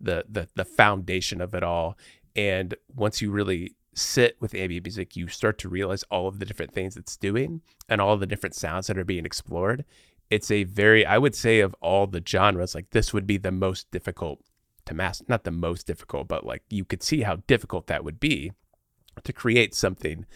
the 0.00 0.24
the 0.28 0.48
the 0.54 0.64
foundation 0.64 1.40
of 1.40 1.54
it 1.54 1.62
all. 1.62 1.96
And 2.36 2.74
once 2.94 3.20
you 3.20 3.30
really 3.30 3.74
sit 3.94 4.36
with 4.40 4.54
ambient 4.54 4.86
music, 4.86 5.16
you 5.16 5.28
start 5.28 5.58
to 5.58 5.68
realize 5.68 6.04
all 6.04 6.28
of 6.28 6.38
the 6.38 6.46
different 6.46 6.72
things 6.72 6.96
it's 6.96 7.16
doing 7.16 7.62
and 7.88 8.00
all 8.00 8.16
the 8.16 8.26
different 8.26 8.54
sounds 8.54 8.86
that 8.86 8.98
are 8.98 9.04
being 9.04 9.26
explored. 9.26 9.84
It's 10.30 10.50
a 10.50 10.64
very, 10.64 11.06
I 11.06 11.18
would 11.18 11.34
say, 11.34 11.60
of 11.60 11.74
all 11.80 12.06
the 12.06 12.22
genres, 12.26 12.74
like 12.74 12.90
this 12.90 13.12
would 13.12 13.26
be 13.26 13.38
the 13.38 13.50
most 13.50 13.90
difficult 13.90 14.40
to 14.84 14.94
master. 14.94 15.24
Not 15.28 15.44
the 15.44 15.50
most 15.50 15.86
difficult, 15.86 16.28
but 16.28 16.44
like 16.44 16.62
you 16.68 16.84
could 16.84 17.02
see 17.02 17.22
how 17.22 17.36
difficult 17.46 17.86
that 17.86 18.04
would 18.04 18.20
be 18.20 18.52
to 19.24 19.32
create 19.32 19.74
something 19.74 20.26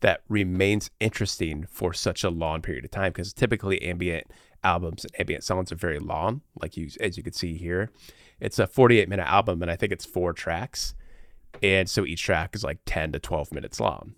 that 0.00 0.22
remains 0.28 0.90
interesting 1.00 1.66
for 1.70 1.92
such 1.92 2.24
a 2.24 2.30
long 2.30 2.62
period 2.62 2.84
of 2.84 2.90
time. 2.90 3.12
Because 3.12 3.32
typically, 3.32 3.82
ambient 3.82 4.26
albums 4.64 5.04
and 5.04 5.20
ambient 5.20 5.44
songs 5.44 5.72
are 5.72 5.76
very 5.76 5.98
long, 5.98 6.42
like 6.60 6.76
you 6.76 6.88
as 7.00 7.16
you 7.16 7.22
can 7.22 7.32
see 7.32 7.56
here. 7.56 7.90
It's 8.40 8.58
a 8.58 8.66
48 8.66 9.08
minute 9.08 9.26
album, 9.26 9.62
and 9.62 9.70
I 9.70 9.76
think 9.76 9.92
it's 9.92 10.04
four 10.04 10.32
tracks 10.32 10.94
and 11.62 11.88
so 11.88 12.04
each 12.04 12.22
track 12.22 12.54
is 12.54 12.64
like 12.64 12.78
10 12.86 13.12
to 13.12 13.18
12 13.18 13.52
minutes 13.52 13.80
long 13.80 14.14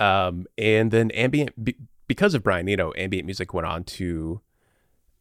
um, 0.00 0.46
and 0.56 0.90
then 0.90 1.10
ambient 1.12 1.64
be, 1.64 1.76
because 2.06 2.34
of 2.34 2.42
brian 2.42 2.68
eno 2.68 2.92
ambient 2.96 3.26
music 3.26 3.52
went 3.52 3.66
on 3.66 3.84
to 3.84 4.40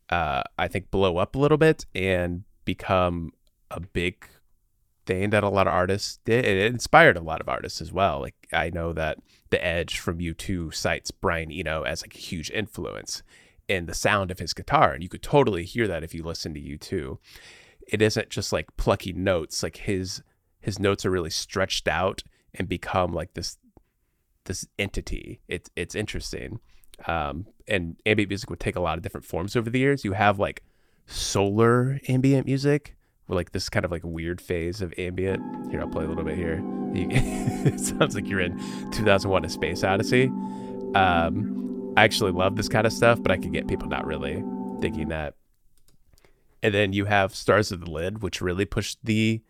uh, 0.09 0.43
i 0.57 0.67
think 0.67 0.91
blow 0.91 1.17
up 1.17 1.35
a 1.35 1.39
little 1.39 1.57
bit 1.57 1.85
and 1.95 2.43
become 2.65 3.31
a 3.71 3.79
big 3.79 4.27
thing 5.07 5.29
that 5.31 5.43
a 5.43 5.49
lot 5.49 5.67
of 5.67 5.73
artists 5.73 6.19
did 6.25 6.45
it 6.45 6.71
inspired 6.71 7.17
a 7.17 7.21
lot 7.21 7.41
of 7.41 7.49
artists 7.49 7.81
as 7.81 7.91
well 7.91 8.21
like 8.21 8.35
i 8.53 8.69
know 8.69 8.93
that 8.93 9.17
the 9.49 9.65
edge 9.65 9.99
from 9.99 10.19
u2 10.19 10.73
cites 10.73 11.11
brian 11.11 11.51
eno 11.51 11.83
as 11.83 12.03
like 12.03 12.15
a 12.15 12.19
huge 12.19 12.51
influence 12.51 13.23
in 13.67 13.85
the 13.85 13.93
sound 13.93 14.29
of 14.29 14.39
his 14.39 14.53
guitar 14.53 14.93
and 14.93 15.01
you 15.01 15.09
could 15.09 15.23
totally 15.23 15.65
hear 15.65 15.87
that 15.87 16.03
if 16.03 16.13
you 16.13 16.23
listen 16.23 16.53
to 16.53 16.59
u2 16.59 17.17
it 17.87 18.01
isn't 18.01 18.29
just 18.29 18.51
like 18.51 18.67
plucky 18.77 19.13
notes 19.13 19.63
like 19.63 19.77
his 19.77 20.21
his 20.59 20.79
notes 20.79 21.05
are 21.05 21.11
really 21.11 21.29
stretched 21.29 21.87
out 21.87 22.23
and 22.53 22.67
become 22.67 23.13
like 23.13 23.33
this 23.33 23.57
this 24.47 24.67
entity. 24.79 25.39
It's 25.47 25.69
it's 25.75 25.93
interesting. 25.93 26.59
Um, 27.05 27.45
and 27.67 27.97
ambient 28.05 28.29
music 28.29 28.49
would 28.49 28.59
take 28.59 28.75
a 28.75 28.81
lot 28.81 28.97
of 28.97 29.03
different 29.03 29.25
forms 29.25 29.55
over 29.55 29.69
the 29.69 29.79
years. 29.79 30.03
You 30.03 30.13
have 30.13 30.39
like 30.39 30.63
solar 31.05 31.99
ambient 32.07 32.47
music, 32.47 32.96
like 33.35 33.51
this 33.51 33.69
kind 33.69 33.85
of 33.85 33.91
like 33.91 34.03
weird 34.03 34.39
phase 34.39 34.81
of 34.81 34.93
ambient. 34.97 35.41
Here, 35.71 35.81
I'll 35.81 35.87
play 35.87 36.05
a 36.05 36.07
little 36.07 36.23
bit 36.23 36.37
here. 36.37 36.63
It 36.97 37.79
sounds 37.79 38.15
like 38.15 38.27
you're 38.27 38.39
in 38.39 38.57
2001: 38.91 39.45
A 39.45 39.49
Space 39.49 39.83
Odyssey. 39.83 40.31
Um, 40.95 41.93
I 41.97 42.03
actually 42.03 42.31
love 42.31 42.55
this 42.55 42.69
kind 42.69 42.87
of 42.87 42.93
stuff, 42.93 43.21
but 43.21 43.31
I 43.31 43.37
could 43.37 43.51
get 43.51 43.67
people 43.67 43.87
not 43.87 44.05
really 44.05 44.43
thinking 44.79 45.09
that. 45.09 45.35
And 46.63 46.73
then 46.73 46.93
you 46.93 47.05
have 47.05 47.35
Stars 47.35 47.71
of 47.71 47.81
the 47.81 47.91
Lid, 47.91 48.21
which 48.21 48.41
really 48.41 48.65
pushed 48.65 48.99
the 49.03 49.41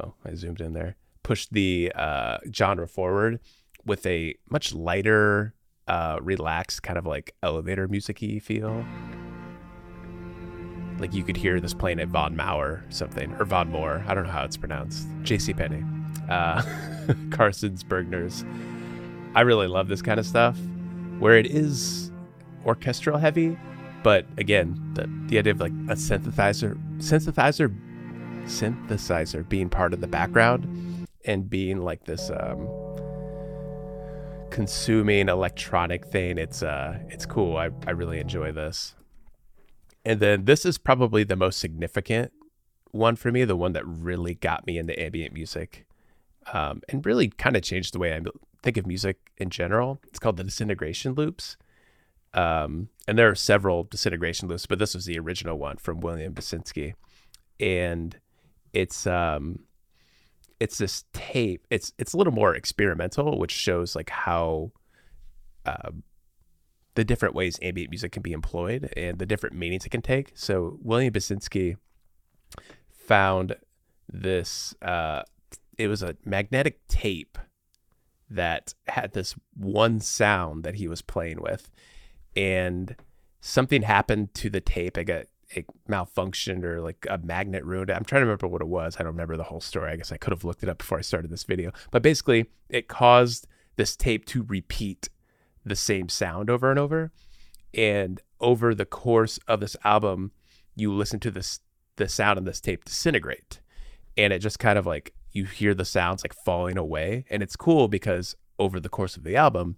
oh, 0.00 0.14
I 0.24 0.34
zoomed 0.34 0.60
in 0.60 0.72
there, 0.72 0.96
pushed 1.22 1.52
the 1.52 1.92
uh, 1.94 2.38
genre 2.52 2.88
forward 2.88 3.40
with 3.84 4.04
a 4.06 4.34
much 4.50 4.74
lighter, 4.74 5.54
uh, 5.86 6.18
relaxed, 6.20 6.82
kind 6.82 6.98
of 6.98 7.06
like 7.06 7.34
elevator 7.42 7.88
music 7.88 8.18
feel. 8.42 8.84
Like 10.98 11.14
you 11.14 11.22
could 11.22 11.36
hear 11.36 11.60
this 11.60 11.74
playing 11.74 12.00
at 12.00 12.08
Von 12.08 12.36
Maur 12.36 12.84
something, 12.88 13.32
or 13.38 13.44
Von 13.44 13.70
Moore. 13.70 14.04
I 14.06 14.14
don't 14.14 14.24
know 14.24 14.32
how 14.32 14.44
it's 14.44 14.56
pronounced. 14.56 15.06
J.C. 15.22 15.54
Penney, 15.54 15.84
uh, 16.28 16.62
Carson's 17.30 17.84
Bergner's. 17.84 18.44
I 19.34 19.42
really 19.42 19.68
love 19.68 19.88
this 19.88 20.02
kind 20.02 20.18
of 20.18 20.26
stuff, 20.26 20.58
where 21.18 21.36
it 21.36 21.46
is 21.46 22.10
orchestral 22.64 23.18
heavy, 23.18 23.58
but 24.02 24.26
again, 24.36 24.78
the 24.94 25.08
the 25.26 25.38
idea 25.38 25.52
of 25.52 25.60
like 25.60 25.72
a 25.72 25.94
synthesizer 25.94 26.76
synthesizer 26.98 27.74
synthesizer 28.44 29.48
being 29.48 29.68
part 29.68 29.92
of 29.92 30.00
the 30.00 30.06
background 30.06 31.06
and 31.24 31.48
being 31.48 31.82
like 31.82 32.04
this 32.04 32.30
um, 32.30 32.66
consuming 34.50 35.28
electronic 35.28 36.06
thing. 36.06 36.38
It's 36.38 36.62
uh, 36.62 36.98
it's 37.08 37.26
cool. 37.26 37.56
I, 37.56 37.70
I 37.86 37.90
really 37.90 38.18
enjoy 38.18 38.52
this. 38.52 38.94
And 40.08 40.20
then 40.20 40.46
this 40.46 40.64
is 40.64 40.78
probably 40.78 41.22
the 41.22 41.36
most 41.36 41.58
significant 41.58 42.32
one 42.92 43.14
for 43.14 43.30
me, 43.30 43.44
the 43.44 43.54
one 43.54 43.74
that 43.74 43.86
really 43.86 44.32
got 44.32 44.66
me 44.66 44.78
into 44.78 44.98
ambient 44.98 45.34
music, 45.34 45.86
um, 46.54 46.80
and 46.88 47.04
really 47.04 47.28
kind 47.28 47.58
of 47.58 47.62
changed 47.62 47.92
the 47.92 47.98
way 47.98 48.16
I 48.16 48.20
think 48.62 48.78
of 48.78 48.86
music 48.86 49.18
in 49.36 49.50
general. 49.50 50.00
It's 50.06 50.18
called 50.18 50.38
the 50.38 50.44
disintegration 50.44 51.12
loops. 51.12 51.58
Um, 52.32 52.88
and 53.06 53.18
there 53.18 53.28
are 53.28 53.34
several 53.34 53.84
disintegration 53.84 54.48
loops, 54.48 54.64
but 54.64 54.78
this 54.78 54.94
was 54.94 55.04
the 55.04 55.18
original 55.18 55.58
one 55.58 55.76
from 55.76 56.00
William 56.00 56.32
Basinski. 56.32 56.94
And 57.60 58.16
it's 58.72 59.06
um 59.06 59.58
it's 60.58 60.78
this 60.78 61.04
tape. 61.12 61.66
It's 61.68 61.92
it's 61.98 62.14
a 62.14 62.16
little 62.16 62.32
more 62.32 62.54
experimental, 62.54 63.38
which 63.38 63.52
shows 63.52 63.94
like 63.94 64.08
how 64.08 64.72
uh, 65.66 65.90
the 66.98 67.04
different 67.04 67.32
ways 67.32 67.60
ambient 67.62 67.90
music 67.90 68.10
can 68.10 68.22
be 68.22 68.32
employed 68.32 68.92
and 68.96 69.20
the 69.20 69.24
different 69.24 69.54
meanings 69.54 69.86
it 69.86 69.90
can 69.90 70.02
take. 70.02 70.32
So 70.34 70.80
William 70.82 71.14
Basinski 71.14 71.76
found 72.90 73.54
this. 74.12 74.74
Uh, 74.82 75.22
it 75.78 75.86
was 75.86 76.02
a 76.02 76.16
magnetic 76.24 76.84
tape 76.88 77.38
that 78.28 78.74
had 78.88 79.12
this 79.12 79.36
one 79.56 80.00
sound 80.00 80.64
that 80.64 80.74
he 80.74 80.88
was 80.88 81.00
playing 81.00 81.40
with, 81.40 81.70
and 82.34 82.96
something 83.40 83.82
happened 83.82 84.34
to 84.34 84.50
the 84.50 84.60
tape. 84.60 84.98
It 84.98 85.04
got 85.04 85.26
it 85.50 85.66
malfunctioned 85.88 86.64
or 86.64 86.80
like 86.80 87.06
a 87.08 87.18
magnet 87.18 87.64
ruined 87.64 87.90
it. 87.90 87.92
I'm 87.92 88.04
trying 88.04 88.22
to 88.22 88.26
remember 88.26 88.48
what 88.48 88.60
it 88.60 88.66
was. 88.66 88.96
I 88.96 89.04
don't 89.04 89.12
remember 89.12 89.36
the 89.36 89.44
whole 89.44 89.60
story. 89.60 89.92
I 89.92 89.96
guess 89.96 90.10
I 90.10 90.16
could 90.16 90.32
have 90.32 90.42
looked 90.42 90.64
it 90.64 90.68
up 90.68 90.78
before 90.78 90.98
I 90.98 91.02
started 91.02 91.30
this 91.30 91.44
video. 91.44 91.70
But 91.92 92.02
basically, 92.02 92.46
it 92.68 92.88
caused 92.88 93.46
this 93.76 93.94
tape 93.94 94.26
to 94.26 94.42
repeat 94.42 95.10
the 95.64 95.76
same 95.76 96.08
sound 96.08 96.50
over 96.50 96.70
and 96.70 96.78
over. 96.78 97.12
And 97.74 98.20
over 98.40 98.74
the 98.74 98.86
course 98.86 99.38
of 99.46 99.60
this 99.60 99.76
album, 99.84 100.32
you 100.76 100.92
listen 100.92 101.20
to 101.20 101.30
this 101.30 101.60
the 101.96 102.08
sound 102.08 102.38
of 102.38 102.44
this 102.44 102.60
tape 102.60 102.84
disintegrate. 102.84 103.60
And 104.16 104.32
it 104.32 104.38
just 104.38 104.58
kind 104.58 104.78
of 104.78 104.86
like 104.86 105.14
you 105.32 105.44
hear 105.44 105.74
the 105.74 105.84
sounds 105.84 106.22
like 106.24 106.32
falling 106.32 106.78
away. 106.78 107.24
And 107.28 107.42
it's 107.42 107.56
cool 107.56 107.88
because 107.88 108.36
over 108.58 108.80
the 108.80 108.88
course 108.88 109.16
of 109.16 109.24
the 109.24 109.36
album, 109.36 109.76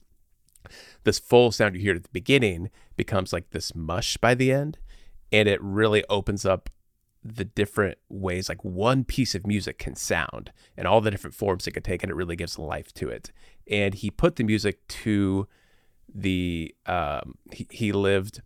this 1.05 1.19
full 1.19 1.53
sound 1.53 1.75
you 1.75 1.81
hear 1.81 1.95
at 1.95 2.03
the 2.03 2.09
beginning 2.13 2.71
becomes 2.97 3.33
like 3.33 3.51
this 3.51 3.75
mush 3.75 4.17
by 4.17 4.35
the 4.35 4.53
end 4.53 4.79
and 5.33 5.49
it 5.49 5.61
really 5.63 6.05
opens 6.09 6.45
up 6.45 6.69
the 7.23 7.45
different 7.45 7.99
ways 8.09 8.49
like 8.49 8.65
one 8.65 9.05
piece 9.05 9.35
of 9.35 9.47
music 9.47 9.79
can 9.79 9.95
sound 9.95 10.53
and 10.77 10.87
all 10.87 11.01
the 11.01 11.11
different 11.11 11.35
forms 11.35 11.67
it 11.67 11.73
can 11.73 11.83
take 11.83 12.03
and 12.03 12.11
it 12.11 12.15
really 12.15 12.37
gives 12.37 12.59
life 12.59 12.93
to 12.95 13.09
it 13.09 13.31
and 13.71 13.95
he 13.95 14.11
put 14.11 14.37
the 14.37 14.45
music 14.45 14.87
to 14.89 15.47
the 16.15 16.75
um, 16.87 17.35
he, 17.53 17.67
he 17.71 17.93
lived 17.93 18.43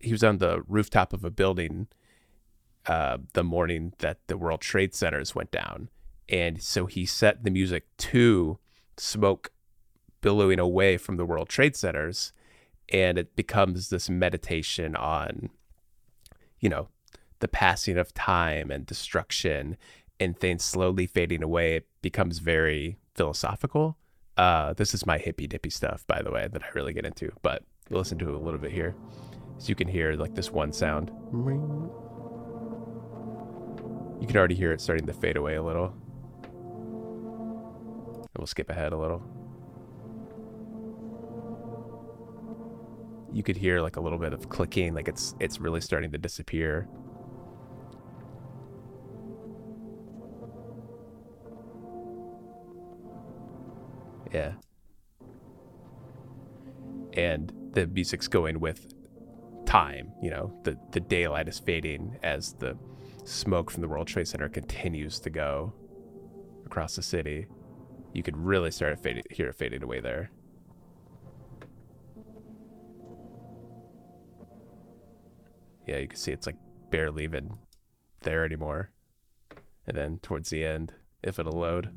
he 0.00 0.12
was 0.12 0.22
on 0.22 0.38
the 0.38 0.62
rooftop 0.66 1.12
of 1.12 1.24
a 1.24 1.30
building 1.30 1.88
uh, 2.86 3.18
the 3.32 3.44
morning 3.44 3.92
that 3.98 4.18
the 4.26 4.36
world 4.36 4.60
trade 4.60 4.94
centers 4.94 5.34
went 5.34 5.50
down 5.50 5.88
and 6.28 6.62
so 6.62 6.86
he 6.86 7.06
set 7.06 7.44
the 7.44 7.50
music 7.50 7.84
to 7.96 8.58
smoke 8.96 9.52
billowing 10.20 10.58
away 10.58 10.96
from 10.96 11.16
the 11.16 11.24
world 11.24 11.48
trade 11.48 11.76
centers 11.76 12.32
and 12.92 13.18
it 13.18 13.34
becomes 13.34 13.88
this 13.88 14.10
meditation 14.10 14.94
on 14.94 15.50
you 16.64 16.70
know, 16.70 16.88
the 17.40 17.48
passing 17.48 17.98
of 17.98 18.14
time 18.14 18.70
and 18.70 18.86
destruction 18.86 19.76
and 20.18 20.38
things 20.38 20.64
slowly 20.64 21.06
fading 21.06 21.42
away, 21.42 21.76
it 21.76 21.86
becomes 22.00 22.38
very 22.38 22.96
philosophical. 23.14 23.98
Uh, 24.36 24.72
this 24.74 24.94
is 24.94 25.06
my 25.06 25.18
hippy 25.18 25.46
dippy 25.46 25.70
stuff, 25.70 26.04
by 26.06 26.20
the 26.22 26.30
way, 26.30 26.48
that 26.50 26.62
I 26.62 26.66
really 26.74 26.92
get 26.92 27.06
into. 27.06 27.30
But 27.42 27.62
we'll 27.88 28.00
listen 28.00 28.18
to 28.18 28.28
it 28.28 28.34
a 28.34 28.38
little 28.38 28.58
bit 28.58 28.72
here, 28.72 28.94
so 29.58 29.68
you 29.68 29.74
can 29.74 29.88
hear 29.88 30.14
like 30.14 30.34
this 30.34 30.50
one 30.50 30.72
sound. 30.72 31.10
You 34.20 34.26
can 34.26 34.36
already 34.36 34.54
hear 34.54 34.72
it 34.72 34.80
starting 34.80 35.06
to 35.06 35.12
fade 35.12 35.36
away 35.36 35.54
a 35.56 35.62
little. 35.62 35.94
And 38.34 38.38
we'll 38.38 38.46
skip 38.46 38.70
ahead 38.70 38.92
a 38.92 38.96
little. 38.96 39.22
You 43.32 43.42
could 43.42 43.56
hear 43.56 43.80
like 43.80 43.96
a 43.96 44.00
little 44.00 44.18
bit 44.18 44.32
of 44.32 44.48
clicking, 44.48 44.94
like 44.94 45.08
it's 45.08 45.34
it's 45.40 45.60
really 45.60 45.80
starting 45.80 46.10
to 46.12 46.18
disappear. 46.18 46.88
Yeah. 54.34 54.54
And 57.12 57.52
the 57.72 57.86
music's 57.86 58.26
going 58.26 58.58
with 58.58 58.92
time, 59.64 60.12
you 60.20 60.30
know, 60.30 60.52
the, 60.64 60.76
the 60.90 60.98
daylight 60.98 61.48
is 61.48 61.60
fading 61.60 62.18
as 62.24 62.54
the 62.54 62.76
smoke 63.24 63.70
from 63.70 63.80
the 63.80 63.88
World 63.88 64.08
Trade 64.08 64.26
Center 64.26 64.48
continues 64.48 65.20
to 65.20 65.30
go 65.30 65.72
across 66.66 66.96
the 66.96 67.02
city. 67.02 67.46
You 68.12 68.24
could 68.24 68.36
really 68.36 68.72
start 68.72 69.00
to 69.02 69.22
hear 69.30 69.48
it 69.48 69.54
fading 69.54 69.84
away 69.84 70.00
there. 70.00 70.30
Yeah, 75.86 75.98
you 75.98 76.08
can 76.08 76.18
see 76.18 76.32
it's 76.32 76.46
like 76.46 76.56
barely 76.90 77.22
even 77.22 77.56
there 78.22 78.44
anymore. 78.44 78.90
And 79.86 79.96
then 79.96 80.18
towards 80.22 80.50
the 80.50 80.64
end, 80.64 80.92
if 81.22 81.38
it'll 81.38 81.60
load. 81.60 81.90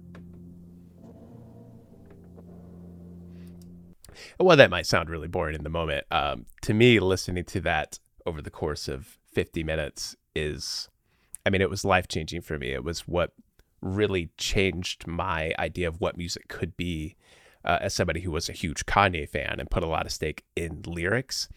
Well, 4.40 4.58
that 4.58 4.70
might 4.70 4.86
sound 4.86 5.10
really 5.10 5.28
boring 5.28 5.56
in 5.56 5.64
the 5.64 5.70
moment. 5.70 6.06
Um, 6.12 6.46
to 6.62 6.74
me, 6.74 7.00
listening 7.00 7.46
to 7.46 7.62
that 7.62 8.00
over 8.26 8.42
the 8.42 8.50
course 8.50 8.88
of 8.88 9.18
50 9.34 9.64
minutes 9.64 10.16
is, 10.36 10.90
I 11.46 11.50
mean, 11.50 11.62
it 11.62 11.70
was 11.70 11.86
life 11.86 12.08
changing 12.08 12.42
for 12.42 12.58
me. 12.58 12.72
It 12.72 12.84
was 12.84 13.02
what 13.02 13.32
really 13.82 14.30
changed 14.38 15.08
my 15.08 15.54
idea 15.60 15.88
of 15.88 16.02
what 16.02 16.18
music 16.18 16.48
could 16.48 16.76
be 16.76 17.16
uh, 17.64 17.80
as 17.82 17.94
somebody 17.94 18.22
who 18.22 18.32
was 18.32 18.50
a 18.50 18.54
huge 18.54 18.86
Kanye 18.86 19.28
fan 19.28 19.58
and 19.60 19.70
put 19.70 19.84
a 19.84 19.88
lot 19.88 20.06
of 20.06 20.12
stake 20.12 20.44
in 20.56 20.82
lyrics 20.86 21.50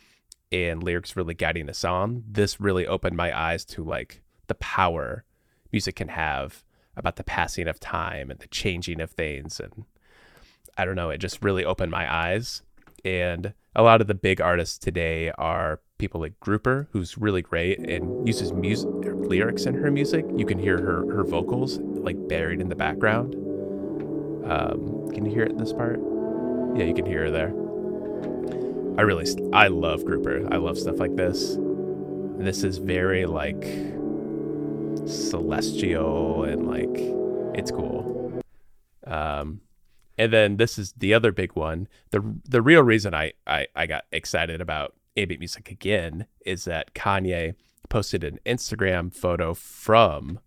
and 0.52 0.82
lyrics 0.82 1.16
really 1.16 1.34
guiding 1.34 1.70
us 1.70 1.84
on. 1.84 2.24
This 2.28 2.60
really 2.60 2.86
opened 2.86 3.16
my 3.16 3.36
eyes 3.36 3.64
to 3.66 3.84
like 3.84 4.22
the 4.48 4.54
power 4.54 5.24
music 5.72 5.96
can 5.96 6.08
have 6.08 6.64
about 6.96 7.16
the 7.16 7.24
passing 7.24 7.68
of 7.68 7.78
time 7.78 8.30
and 8.30 8.40
the 8.40 8.48
changing 8.48 9.00
of 9.00 9.12
things 9.12 9.60
and 9.60 9.84
I 10.76 10.84
don't 10.84 10.96
know, 10.96 11.10
it 11.10 11.18
just 11.18 11.42
really 11.42 11.64
opened 11.64 11.90
my 11.90 12.12
eyes. 12.12 12.62
And 13.04 13.54
a 13.74 13.82
lot 13.82 14.00
of 14.00 14.06
the 14.06 14.14
big 14.14 14.40
artists 14.40 14.78
today 14.78 15.30
are 15.38 15.80
people 15.98 16.20
like 16.20 16.38
Grouper, 16.40 16.88
who's 16.92 17.16
really 17.16 17.42
great 17.42 17.78
and 17.78 18.26
uses 18.26 18.52
music 18.52 18.88
lyrics 19.04 19.66
in 19.66 19.74
her 19.74 19.90
music. 19.90 20.24
You 20.34 20.44
can 20.44 20.58
hear 20.58 20.78
her 20.78 21.14
her 21.14 21.24
vocals 21.24 21.78
like 21.78 22.16
buried 22.28 22.60
in 22.60 22.68
the 22.68 22.74
background. 22.74 23.34
Um, 24.44 25.08
can 25.12 25.24
you 25.24 25.32
hear 25.32 25.44
it 25.44 25.52
in 25.52 25.58
this 25.58 25.72
part? 25.72 26.00
Yeah, 26.74 26.84
you 26.84 26.94
can 26.94 27.06
hear 27.06 27.24
her 27.24 27.30
there. 27.30 27.54
I 28.98 29.02
really 29.02 29.26
I 29.52 29.68
love 29.68 30.04
Grouper. 30.04 30.52
I 30.52 30.56
love 30.56 30.78
stuff 30.78 30.98
like 30.98 31.16
this. 31.16 31.56
This 32.38 32.64
is 32.64 32.78
very 32.78 33.26
like 33.26 33.62
celestial 35.06 36.44
and 36.44 36.66
like 36.66 36.96
it's 37.54 37.70
cool. 37.70 38.42
Um, 39.06 39.60
and 40.20 40.34
then 40.34 40.58
this 40.58 40.78
is 40.78 40.92
the 40.92 41.14
other 41.14 41.32
big 41.32 41.56
one. 41.56 41.88
The 42.10 42.22
the 42.46 42.60
real 42.60 42.82
reason 42.82 43.14
I, 43.14 43.32
I, 43.46 43.66
I 43.74 43.86
got 43.86 44.04
excited 44.12 44.60
about 44.60 44.94
ambient 45.16 45.40
music 45.40 45.70
again 45.70 46.26
is 46.44 46.66
that 46.66 46.92
Kanye 46.92 47.54
posted 47.88 48.22
an 48.22 48.38
Instagram 48.44 49.14
photo 49.14 49.54
from 49.54 50.38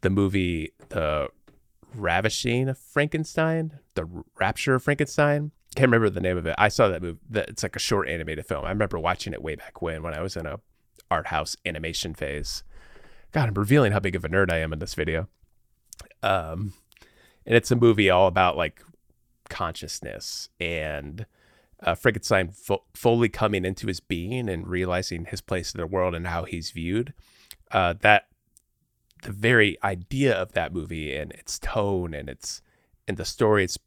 the 0.00 0.10
movie 0.10 0.72
The 0.88 1.28
Ravishing 1.94 2.68
of 2.68 2.76
Frankenstein, 2.76 3.78
The 3.94 4.08
Rapture 4.40 4.74
of 4.74 4.82
Frankenstein. 4.82 5.52
Can't 5.76 5.86
remember 5.86 6.10
the 6.10 6.20
name 6.20 6.36
of 6.36 6.44
it. 6.46 6.56
I 6.58 6.68
saw 6.68 6.88
that 6.88 7.02
movie. 7.02 7.20
It's 7.32 7.62
like 7.62 7.76
a 7.76 7.78
short 7.78 8.08
animated 8.08 8.46
film. 8.46 8.64
I 8.64 8.70
remember 8.70 8.98
watching 8.98 9.32
it 9.32 9.42
way 9.42 9.54
back 9.54 9.80
when 9.80 10.02
when 10.02 10.12
I 10.12 10.22
was 10.22 10.36
in 10.36 10.44
a 10.44 10.58
art 11.08 11.28
house 11.28 11.56
animation 11.64 12.14
phase. 12.14 12.64
God, 13.30 13.48
I'm 13.48 13.54
revealing 13.54 13.92
how 13.92 14.00
big 14.00 14.16
of 14.16 14.24
a 14.24 14.28
nerd 14.28 14.50
I 14.50 14.58
am 14.58 14.72
in 14.72 14.80
this 14.80 14.94
video. 14.94 15.28
Um, 16.20 16.72
and 17.46 17.54
it's 17.54 17.70
a 17.70 17.76
movie 17.76 18.10
all 18.10 18.26
about 18.26 18.56
like 18.56 18.82
consciousness 19.48 20.48
and 20.60 21.26
uh, 21.82 21.94
Frankenstein 21.94 22.48
fo- 22.50 22.84
fully 22.94 23.28
coming 23.28 23.64
into 23.64 23.86
his 23.86 24.00
being 24.00 24.48
and 24.48 24.66
realizing 24.66 25.26
his 25.26 25.40
place 25.40 25.74
in 25.74 25.80
the 25.80 25.86
world 25.86 26.14
and 26.14 26.28
how 26.28 26.44
he's 26.44 26.70
viewed. 26.70 27.12
Uh, 27.70 27.94
that 28.00 28.28
the 29.22 29.32
very 29.32 29.76
idea 29.82 30.34
of 30.34 30.52
that 30.52 30.72
movie 30.72 31.14
and 31.16 31.32
its 31.32 31.58
tone 31.58 32.12
and 32.14 32.28
its 32.28 32.60
and 33.06 33.16
the 33.16 33.24
story 33.24 33.64
it's 33.64 33.78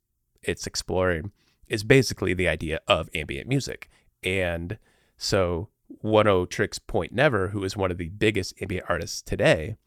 it's 0.41 0.67
exploring 0.67 1.31
is 1.67 1.83
basically 1.83 2.33
the 2.33 2.47
idea 2.47 2.79
of 2.87 3.09
ambient 3.15 3.47
music. 3.47 3.89
And 4.23 4.77
so 5.17 5.69
Oneohtrix 6.03 6.79
Point 6.85 7.11
Never, 7.11 7.49
who 7.49 7.63
is 7.63 7.77
one 7.77 7.91
of 7.91 7.97
the 7.97 8.09
biggest 8.09 8.53
ambient 8.61 8.85
artists 8.89 9.21
today, 9.21 9.77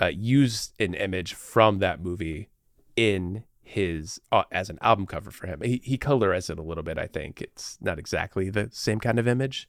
uh, 0.00 0.06
used 0.06 0.72
an 0.80 0.94
image 0.94 1.34
from 1.34 1.78
that 1.78 2.02
movie 2.02 2.48
in 2.96 3.44
his 3.62 4.20
uh, 4.30 4.42
as 4.52 4.68
an 4.68 4.78
album 4.82 5.06
cover 5.06 5.30
for 5.30 5.46
him. 5.46 5.60
He 5.62 5.80
he 5.84 5.96
colorized 5.96 6.50
it 6.50 6.58
a 6.58 6.62
little 6.62 6.82
bit. 6.82 6.98
I 6.98 7.06
think 7.06 7.40
it's 7.40 7.78
not 7.80 7.98
exactly 7.98 8.50
the 8.50 8.68
same 8.72 9.00
kind 9.00 9.18
of 9.18 9.26
image, 9.26 9.68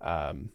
um, 0.00 0.50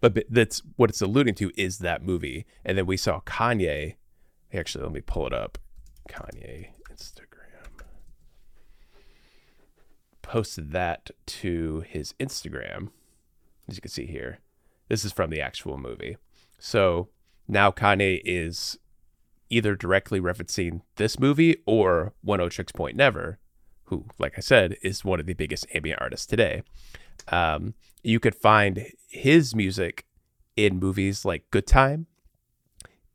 but 0.00 0.24
that's 0.28 0.62
what 0.76 0.90
it's 0.90 1.00
alluding 1.00 1.34
to 1.36 1.50
is 1.56 1.78
that 1.78 2.02
movie. 2.02 2.46
And 2.64 2.78
then 2.78 2.86
we 2.86 2.96
saw 2.96 3.20
Kanye. 3.20 3.96
Actually, 4.52 4.84
let 4.84 4.92
me 4.92 5.00
pull 5.00 5.26
it 5.26 5.32
up. 5.32 5.58
Kanye 6.08 6.68
Instagram 6.92 7.30
posted 10.22 10.70
that 10.72 11.10
to 11.26 11.84
his 11.88 12.14
Instagram, 12.20 12.88
as 13.68 13.76
you 13.76 13.80
can 13.80 13.90
see 13.90 14.06
here. 14.06 14.38
This 14.88 15.04
is 15.04 15.12
from 15.12 15.30
the 15.30 15.40
actual 15.40 15.78
movie. 15.78 16.16
So 16.58 17.08
now 17.48 17.70
Kanye 17.70 18.20
is 18.24 18.78
either 19.50 19.74
directly 19.74 20.20
referencing 20.20 20.80
this 20.96 21.18
movie 21.18 21.56
or 21.66 22.14
Oneohtrix 22.24 22.72
Point 22.72 22.96
Never, 22.96 23.38
who, 23.84 24.06
like 24.18 24.34
I 24.38 24.40
said, 24.40 24.76
is 24.82 25.04
one 25.04 25.20
of 25.20 25.26
the 25.26 25.34
biggest 25.34 25.66
ambient 25.74 26.00
artists 26.00 26.26
today. 26.26 26.62
Um, 27.28 27.74
you 28.02 28.20
could 28.20 28.34
find 28.34 28.86
his 29.08 29.54
music 29.54 30.06
in 30.56 30.78
movies 30.78 31.24
like 31.24 31.50
Good 31.50 31.66
Time 31.66 32.06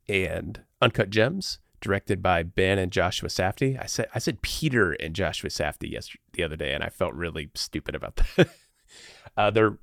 and 0.08 0.60
Uncut 0.80 1.10
Gems, 1.10 1.58
directed 1.80 2.22
by 2.22 2.42
Ben 2.42 2.78
and 2.78 2.92
Joshua 2.92 3.28
Safdie. 3.28 3.82
I 3.82 3.86
said 3.86 4.08
I 4.14 4.18
said 4.18 4.42
Peter 4.42 4.92
and 4.92 5.14
Joshua 5.14 5.50
Safdie 5.50 5.90
yesterday 5.90 6.22
the 6.32 6.42
other 6.42 6.56
day, 6.56 6.72
and 6.72 6.84
I 6.84 6.88
felt 6.90 7.14
really 7.14 7.50
stupid 7.54 7.94
about 7.94 8.16
that. 8.36 8.48
uh, 9.36 9.50
they're 9.50 9.78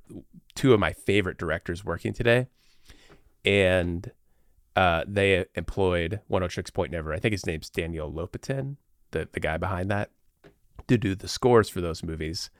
two 0.54 0.72
of 0.72 0.80
my 0.80 0.92
favorite 0.92 1.38
directors 1.38 1.84
working 1.84 2.12
today, 2.12 2.46
and 3.44 4.10
uh, 4.76 5.04
they 5.06 5.44
employed 5.54 6.20
Oneohtrix 6.30 6.72
Point 6.72 6.92
Never. 6.92 7.12
I 7.12 7.18
think 7.18 7.32
his 7.32 7.46
name's 7.46 7.70
Daniel 7.70 8.12
Lopatin, 8.12 8.76
the 9.12 9.28
the 9.32 9.40
guy 9.40 9.56
behind 9.56 9.90
that, 9.90 10.10
to 10.88 10.98
do 10.98 11.14
the 11.14 11.28
scores 11.28 11.68
for 11.68 11.80
those 11.80 12.02
movies. 12.02 12.50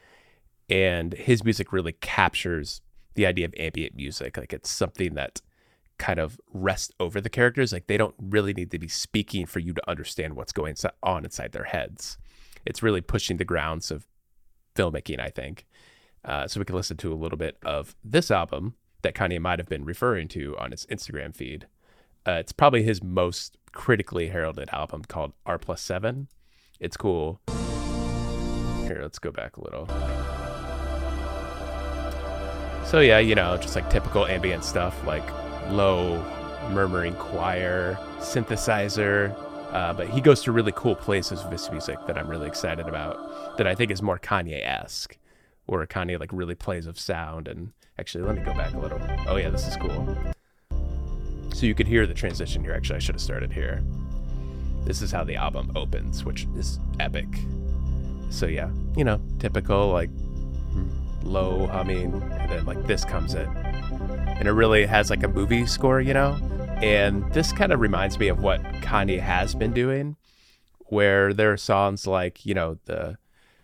And 0.70 1.12
his 1.12 1.44
music 1.44 1.72
really 1.72 1.92
captures 1.92 2.81
the 3.14 3.27
idea 3.27 3.44
of 3.44 3.55
ambient 3.59 3.94
music. 3.94 4.37
Like 4.37 4.53
it's 4.53 4.70
something 4.70 5.14
that 5.14 5.42
kind 5.98 6.18
of 6.18 6.40
rests 6.53 6.92
over 6.98 7.20
the 7.20 7.29
characters. 7.29 7.72
Like 7.72 7.87
they 7.87 7.96
don't 7.96 8.14
really 8.18 8.53
need 8.53 8.70
to 8.70 8.79
be 8.79 8.88
speaking 8.88 9.46
for 9.46 9.59
you 9.59 9.72
to 9.74 9.90
understand 9.90 10.35
what's 10.35 10.53
going 10.53 10.74
on 11.03 11.24
inside 11.24 11.53
their 11.53 11.64
heads. 11.64 12.18
It's 12.64 12.83
really 12.83 13.00
pushing 13.00 13.37
the 13.37 13.44
grounds 13.44 13.90
of 13.90 14.07
filmmaking, 14.74 15.20
I 15.20 15.29
think. 15.29 15.66
Uh, 16.24 16.48
so 16.48 16.59
we 16.59 16.64
can 16.64 16.77
listen 16.77 16.96
to 16.96 17.12
a 17.12 17.14
little 17.14 17.37
bit 17.37 17.59
of 17.64 17.94
this 18.03 18.31
album 18.31 18.74
that 19.03 19.14
Kanye 19.14 19.40
might 19.40 19.59
have 19.59 19.68
been 19.68 19.85
referring 19.85 20.29
to 20.29 20.57
on 20.59 20.70
his 20.70 20.87
Instagram 20.87 21.37
feed. 21.37 21.66
Uh, 22.26 22.32
it's 22.32 22.52
probably 22.52 22.82
his 22.82 23.02
most 23.02 23.58
critically 23.72 24.28
heralded 24.28 24.68
album 24.72 25.02
called 25.04 25.32
R 25.44 25.58
plus 25.58 25.82
seven. 25.82 26.28
It's 26.80 26.96
cool. 26.96 27.40
Here, 28.87 29.00
let's 29.02 29.18
go 29.18 29.30
back 29.30 29.56
a 29.56 29.62
little. 29.62 29.87
So 32.87 33.00
yeah, 33.00 33.18
you 33.18 33.34
know, 33.34 33.56
just 33.56 33.74
like 33.74 33.88
typical 33.90 34.26
ambient 34.26 34.64
stuff, 34.64 35.04
like 35.06 35.24
low 35.70 36.22
murmuring 36.70 37.14
choir, 37.14 37.98
synthesizer. 38.20 39.34
Uh, 39.72 39.92
but 39.92 40.08
he 40.08 40.20
goes 40.20 40.42
to 40.44 40.52
really 40.52 40.72
cool 40.76 40.94
places 40.94 41.42
with 41.42 41.52
his 41.52 41.70
music 41.70 41.98
that 42.06 42.16
I'm 42.16 42.28
really 42.28 42.46
excited 42.46 42.87
about. 42.87 43.56
That 43.58 43.66
I 43.66 43.74
think 43.74 43.90
is 43.90 44.02
more 44.02 44.18
Kanye-esque, 44.18 45.18
where 45.66 45.84
Kanye 45.87 46.20
like 46.20 46.30
really 46.32 46.54
plays 46.54 46.87
with 46.87 46.98
sound. 46.98 47.48
And 47.48 47.72
actually, 47.98 48.24
let 48.24 48.37
me 48.37 48.42
go 48.42 48.54
back 48.54 48.72
a 48.72 48.78
little. 48.78 49.00
Oh 49.26 49.37
yeah, 49.37 49.50
this 49.50 49.66
is 49.66 49.76
cool. 49.76 50.16
So 51.55 51.67
you 51.67 51.75
could 51.77 51.87
hear 51.87 52.05
the 52.05 52.14
transition 52.14 52.64
here. 52.64 52.75
Actually, 52.75 52.97
I 52.97 52.99
should 52.99 53.14
have 53.14 53.23
started 53.23 53.53
here. 53.53 53.81
This 54.83 55.01
is 55.01 55.12
how 55.12 55.23
the 55.23 55.37
album 55.37 55.71
opens, 55.77 56.25
which 56.25 56.49
is 56.57 56.81
epic. 56.99 57.29
So 58.29 58.47
yeah, 58.47 58.71
you 58.97 59.05
know, 59.05 59.21
typical 59.38 59.90
like 59.90 60.11
low 61.23 61.69
humming, 61.69 62.12
and 62.12 62.51
then 62.51 62.67
like 62.67 62.85
this 62.88 63.05
comes 63.05 63.35
in, 63.35 63.47
and 63.47 64.49
it 64.49 64.51
really 64.51 64.85
has 64.85 65.11
like 65.11 65.23
a 65.23 65.29
movie 65.29 65.64
score, 65.64 66.01
you 66.01 66.12
know. 66.12 66.37
And 66.83 67.33
this 67.33 67.53
kind 67.53 67.73
of 67.73 67.79
reminds 67.79 68.19
me 68.19 68.27
of 68.27 68.40
what 68.40 68.61
Kanye 68.83 69.21
has 69.21 69.55
been 69.55 69.73
doing, 69.73 70.17
where 70.87 71.33
there 71.33 71.53
are 71.53 71.57
songs 71.57 72.05
like 72.05 72.45
you 72.45 72.55
know 72.55 72.79
the 72.87 73.17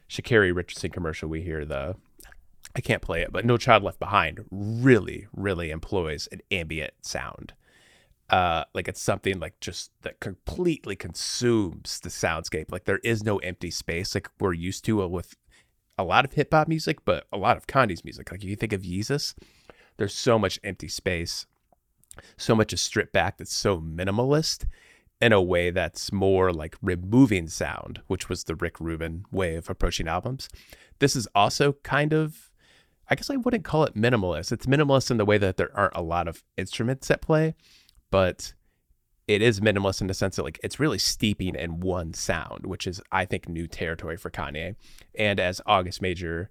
Sha'Carri 0.08 0.54
Richardson 0.54 0.92
commercial 0.92 1.28
we 1.28 1.42
hear 1.42 1.64
the 1.64 1.96
I 2.76 2.80
can't 2.80 3.02
play 3.02 3.22
it, 3.22 3.32
but 3.32 3.44
No 3.44 3.56
Child 3.56 3.82
Left 3.82 3.98
Behind 3.98 4.44
really, 4.52 5.26
really 5.34 5.72
employs 5.72 6.28
an 6.30 6.40
ambient 6.52 6.94
sound. 7.02 7.52
Uh, 8.30 8.64
like 8.74 8.86
it's 8.86 9.00
something 9.00 9.40
like 9.40 9.58
just 9.60 9.90
that 10.02 10.20
completely 10.20 10.94
consumes 10.94 11.98
the 12.00 12.08
soundscape. 12.08 12.70
Like 12.70 12.84
there 12.84 13.00
is 13.02 13.24
no 13.24 13.38
empty 13.38 13.70
space 13.70 14.14
like 14.14 14.28
we're 14.38 14.52
used 14.52 14.84
to 14.84 15.06
with 15.08 15.34
a 15.98 16.04
lot 16.04 16.24
of 16.24 16.32
hip 16.32 16.52
hop 16.52 16.68
music, 16.68 17.04
but 17.04 17.26
a 17.32 17.36
lot 17.36 17.56
of 17.56 17.66
Kanye's 17.66 18.04
music. 18.04 18.30
Like 18.30 18.42
if 18.42 18.48
you 18.48 18.56
think 18.56 18.72
of 18.72 18.82
Yeezus, 18.82 19.34
there's 19.96 20.14
so 20.14 20.38
much 20.38 20.60
empty 20.62 20.88
space, 20.88 21.46
so 22.36 22.54
much 22.54 22.72
is 22.72 22.80
stripped 22.80 23.12
back 23.12 23.36
that's 23.36 23.54
so 23.54 23.80
minimalist 23.80 24.64
in 25.20 25.32
a 25.32 25.42
way 25.42 25.70
that's 25.70 26.12
more 26.12 26.52
like 26.52 26.76
removing 26.80 27.48
sound, 27.48 28.00
which 28.06 28.28
was 28.28 28.44
the 28.44 28.54
Rick 28.54 28.80
Rubin 28.80 29.24
way 29.30 29.56
of 29.56 29.68
approaching 29.68 30.08
albums. 30.08 30.48
This 31.00 31.14
is 31.14 31.28
also 31.34 31.74
kind 31.82 32.12
of 32.12 32.50
I 33.10 33.16
guess 33.16 33.28
I 33.28 33.36
wouldn't 33.36 33.64
call 33.64 33.82
it 33.82 33.96
minimalist. 33.96 34.52
It's 34.52 34.66
minimalist 34.66 35.10
in 35.10 35.16
the 35.16 35.24
way 35.24 35.36
that 35.36 35.56
there 35.56 35.76
aren't 35.76 35.96
a 35.96 36.02
lot 36.02 36.28
of 36.28 36.44
instruments 36.56 37.10
at 37.10 37.20
play, 37.20 37.56
but 38.10 38.54
it 39.28 39.42
is 39.42 39.60
minimalist 39.60 40.00
in 40.00 40.08
the 40.08 40.14
sense 40.14 40.36
that 40.36 40.42
like 40.42 40.58
it's 40.62 40.80
really 40.80 40.98
steeping 40.98 41.54
in 41.54 41.80
one 41.80 42.12
sound, 42.14 42.66
which 42.66 42.86
is 42.86 43.00
I 43.12 43.24
think 43.24 43.48
new 43.48 43.66
territory 43.66 44.16
for 44.16 44.30
Kanye. 44.30 44.74
And 45.14 45.38
as 45.38 45.60
August 45.66 46.02
Major 46.02 46.50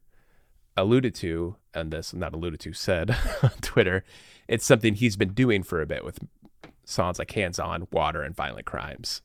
alluded 0.77 1.13
to, 1.15 1.57
and 1.73 1.91
this 1.91 2.13
not 2.13 2.33
alluded 2.33 2.59
to 2.61 2.73
said 2.73 3.11
on 3.43 3.51
Twitter, 3.61 4.03
it's 4.47 4.65
something 4.65 4.95
he's 4.95 5.17
been 5.17 5.33
doing 5.33 5.63
for 5.63 5.81
a 5.81 5.85
bit 5.85 6.05
with 6.05 6.19
songs 6.85 7.19
like 7.19 7.31
Hands 7.31 7.59
On, 7.59 7.87
Water, 7.91 8.21
and 8.21 8.35
Violent 8.35 8.65
Crimes. 8.65 9.21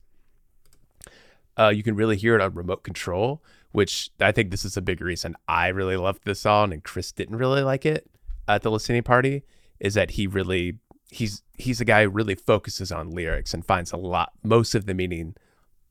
Uh, 1.57 1.69
you 1.69 1.83
can 1.83 1.95
really 1.95 2.17
hear 2.17 2.35
it 2.35 2.41
on 2.41 2.53
remote 2.53 2.83
control, 2.83 3.41
which 3.71 4.09
I 4.19 4.33
think 4.33 4.51
this 4.51 4.65
is 4.65 4.75
a 4.75 4.81
big 4.81 4.99
reason 4.99 5.35
I 5.47 5.69
really 5.69 5.95
loved 5.95 6.25
this 6.25 6.41
song 6.41 6.73
and 6.73 6.83
Chris 6.83 7.13
didn't 7.13 7.37
really 7.37 7.63
like 7.63 7.85
it 7.85 8.09
at 8.47 8.61
the 8.61 8.71
listening 8.71 9.03
party 9.03 9.43
is 9.79 9.93
that 9.93 10.11
he 10.11 10.27
really 10.27 10.77
he's 11.09 11.43
he's 11.57 11.81
a 11.81 11.85
guy 11.85 12.03
who 12.03 12.09
really 12.09 12.35
focuses 12.35 12.91
on 12.91 13.11
lyrics 13.11 13.53
and 13.53 13.65
finds 13.65 13.91
a 13.91 13.97
lot 13.97 14.33
most 14.43 14.75
of 14.75 14.85
the 14.85 14.93
meaning 14.93 15.35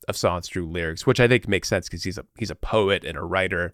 of 0.07 0.17
songs 0.17 0.47
through 0.47 0.69
lyrics, 0.69 1.07
which 1.07 1.19
I 1.19 1.27
think 1.27 1.47
makes 1.47 1.67
sense 1.67 1.87
because 1.87 2.03
he's 2.03 2.17
a 2.17 2.25
he's 2.37 2.51
a 2.51 2.55
poet 2.55 3.03
and 3.03 3.17
a 3.17 3.23
writer 3.23 3.73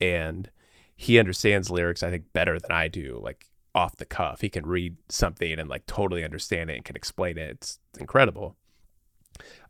and 0.00 0.50
he 0.94 1.18
understands 1.18 1.70
lyrics 1.70 2.02
I 2.02 2.10
think 2.10 2.32
better 2.32 2.58
than 2.58 2.72
I 2.72 2.88
do 2.88 3.20
like 3.22 3.46
off 3.74 3.96
the 3.96 4.04
cuff. 4.04 4.40
He 4.40 4.48
can 4.48 4.66
read 4.66 4.96
something 5.08 5.58
and 5.58 5.68
like 5.68 5.86
totally 5.86 6.24
understand 6.24 6.70
it 6.70 6.76
and 6.76 6.84
can 6.84 6.96
explain 6.96 7.38
it. 7.38 7.50
It's, 7.50 7.78
incredible. 7.98 8.56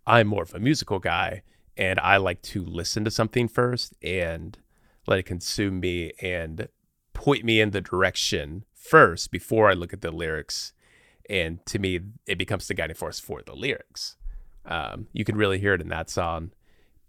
I'm 0.06 0.28
more 0.28 0.42
of 0.42 0.54
a 0.54 0.60
musical 0.60 0.98
guy 0.98 1.42
and 1.76 1.98
I 2.00 2.16
like 2.16 2.42
to 2.42 2.64
listen 2.64 3.04
to 3.04 3.10
something 3.10 3.48
first 3.48 3.94
and 4.02 4.58
let 5.06 5.18
it 5.18 5.24
consume 5.24 5.80
me 5.80 6.12
and 6.20 6.68
point 7.12 7.44
me 7.44 7.60
in 7.60 7.70
the 7.70 7.80
direction 7.80 8.64
first 8.74 9.30
before 9.30 9.70
I 9.70 9.74
look 9.74 9.92
at 9.92 10.00
the 10.00 10.10
lyrics. 10.10 10.72
And 11.32 11.64
to 11.66 11.78
me, 11.78 11.98
it 12.26 12.36
becomes 12.36 12.68
the 12.68 12.74
guiding 12.74 12.94
force 12.94 13.18
for 13.18 13.42
the 13.42 13.54
lyrics. 13.54 14.16
Um, 14.66 15.08
you 15.14 15.24
can 15.24 15.34
really 15.34 15.58
hear 15.58 15.72
it 15.72 15.80
in 15.80 15.88
that 15.88 16.10
song. 16.10 16.52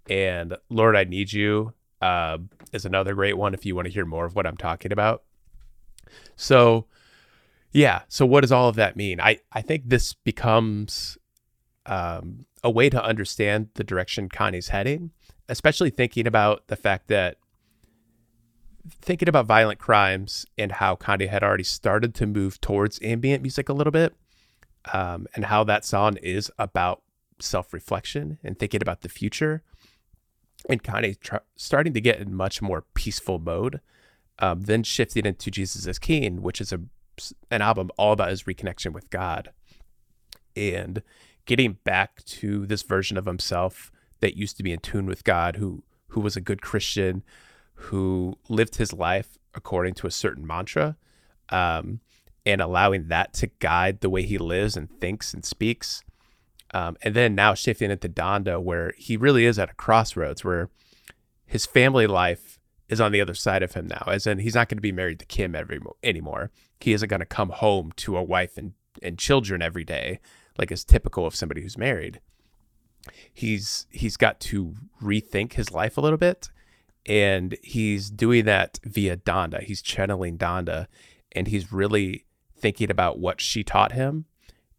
And 0.10 0.58
Lord, 0.70 0.96
I 0.96 1.04
Need 1.04 1.34
You 1.34 1.74
uh, 2.02 2.38
is 2.72 2.86
another 2.86 3.14
great 3.16 3.38
one 3.38 3.54
if 3.54 3.66
you 3.66 3.76
want 3.76 3.88
to 3.88 3.94
hear 3.94 4.06
more 4.06 4.26
of 4.26 4.34
what 4.34 4.48
I'm 4.48 4.56
talking 4.56 4.94
about. 4.94 5.24
So, 6.38 6.86
yeah. 7.74 8.04
So, 8.08 8.26
what 8.26 8.42
does 8.42 8.52
all 8.52 8.70
of 8.70 8.76
that 8.78 8.96
mean? 8.96 9.20
I, 9.20 9.40
I 9.52 9.62
think 9.62 9.84
this 9.86 10.14
becomes 10.14 11.18
um, 11.86 12.46
a 12.64 12.72
way 12.72 12.90
to 12.90 13.04
understand 13.04 13.70
the 13.74 13.84
direction 13.84 14.30
Kanye's 14.30 14.70
heading, 14.70 15.12
especially 15.50 15.90
thinking 15.90 16.28
about 16.28 16.68
the 16.68 16.78
fact 16.78 17.10
that 17.10 17.38
thinking 18.90 19.30
about 19.30 19.46
violent 19.46 19.80
crimes 19.80 20.46
and 20.58 20.74
how 20.74 20.96
Kanye 20.96 21.30
had 21.30 21.44
already 21.44 21.64
started 21.64 22.14
to 22.16 22.26
move 22.26 22.60
towards 22.60 23.00
ambient 23.02 23.42
music 23.42 23.70
a 23.70 23.74
little 23.74 23.92
bit, 23.92 24.14
um, 24.92 25.28
and 25.36 25.46
how 25.46 25.64
that 25.64 25.86
song 25.86 26.18
is 26.18 26.52
about 26.60 27.02
self 27.40 27.74
reflection 27.74 28.40
and 28.44 28.58
thinking 28.58 28.82
about 28.82 29.02
the 29.02 29.10
future, 29.10 29.64
and 30.70 30.84
Kanye 30.84 31.20
tr- 31.20 31.38
starting 31.56 31.94
to 31.94 32.02
get 32.02 32.20
in 32.20 32.34
much 32.36 32.62
more 32.62 32.84
peaceful 32.94 33.40
mode. 33.40 33.80
Um, 34.40 34.62
then 34.62 34.84
shifting 34.84 35.26
into 35.26 35.52
Jesus 35.52 35.86
is 35.86 36.00
King, 36.00 36.42
which 36.42 36.60
is 36.60 36.74
a 36.74 36.82
an 37.52 37.62
album 37.62 37.92
all 37.96 38.12
about 38.12 38.30
his 38.30 38.44
reconnection 38.44 38.92
with 38.92 39.10
God, 39.10 39.52
and 40.56 41.04
getting 41.46 41.78
back 41.84 42.24
to 42.26 42.66
this 42.66 42.82
version 42.82 43.18
of 43.18 43.26
himself 43.26 43.92
that 44.20 44.36
used 44.36 44.58
to 44.58 44.64
be 44.64 44.72
in 44.72 44.80
tune 44.80 45.06
with 45.06 45.24
God, 45.24 45.58
who 45.58 45.84
who 46.10 46.22
was 46.22 46.36
a 46.36 46.42
good 46.42 46.62
Christian, 46.62 47.24
who 47.74 48.38
lived 48.50 48.76
his 48.76 48.94
life 48.94 49.38
according 49.54 49.94
to 49.94 50.08
a 50.08 50.12
certain 50.12 50.46
mantra, 50.46 50.98
um, 51.50 52.00
and 52.46 52.62
allowing 52.62 53.08
that 53.08 53.34
to 53.34 53.48
guide 53.60 54.02
the 54.02 54.10
way 54.10 54.24
he 54.24 54.38
lives 54.38 54.76
and 54.76 54.90
thinks 55.00 55.34
and 55.34 55.46
speaks. 55.46 56.04
Um, 56.74 56.98
and 57.04 57.14
then 57.14 57.36
now 57.36 57.54
shifting 57.54 57.92
into 57.92 58.10
Donda, 58.10 58.62
where 58.62 58.94
he 58.98 59.16
really 59.16 59.46
is 59.46 59.60
at 59.60 59.70
a 59.70 59.76
crossroads, 59.76 60.44
where 60.44 60.70
his 61.46 61.66
family 61.66 62.08
life 62.08 62.60
is 62.90 63.00
on 63.00 63.12
the 63.12 63.22
other 63.22 63.36
side 63.36 63.62
of 63.64 63.74
him 63.74 63.88
now, 63.88 64.04
as 64.08 64.26
in 64.26 64.40
he's 64.40 64.56
not 64.56 64.70
going 64.70 64.78
to 64.78 64.82
be 64.82 64.92
married 64.92 65.20
to 65.20 65.26
Kim 65.26 65.56
every 65.56 65.80
anymore. 66.02 66.52
He 66.80 66.94
isn't 66.94 67.10
going 67.10 67.20
to 67.20 67.26
come 67.26 67.50
home 67.50 67.92
to 67.98 68.18
a 68.18 68.24
wife 68.24 68.58
and, 68.58 68.74
and 69.02 69.18
children 69.18 69.62
every 69.62 69.84
day 69.84 70.20
like 70.58 70.72
is 70.72 70.84
typical 70.84 71.26
of 71.26 71.36
somebody 71.36 71.62
who's 71.62 71.78
married. 71.78 72.20
He's 73.34 73.88
he's 73.90 74.18
got 74.18 74.40
to 74.42 74.76
rethink 75.02 75.54
his 75.54 75.72
life 75.72 75.98
a 75.98 76.02
little 76.02 76.18
bit, 76.18 76.50
and 77.06 77.58
he's 77.62 78.10
doing 78.10 78.46
that 78.46 78.80
via 78.84 79.18
Donda. 79.18 79.64
He's 79.64 79.82
channeling 79.82 80.38
Donda, 80.38 80.88
and 81.32 81.48
he's 81.48 81.72
really 81.72 82.26
thinking 82.58 82.90
about 82.90 83.20
what 83.20 83.42
she 83.42 83.64
taught 83.64 83.92
him. 83.92 84.26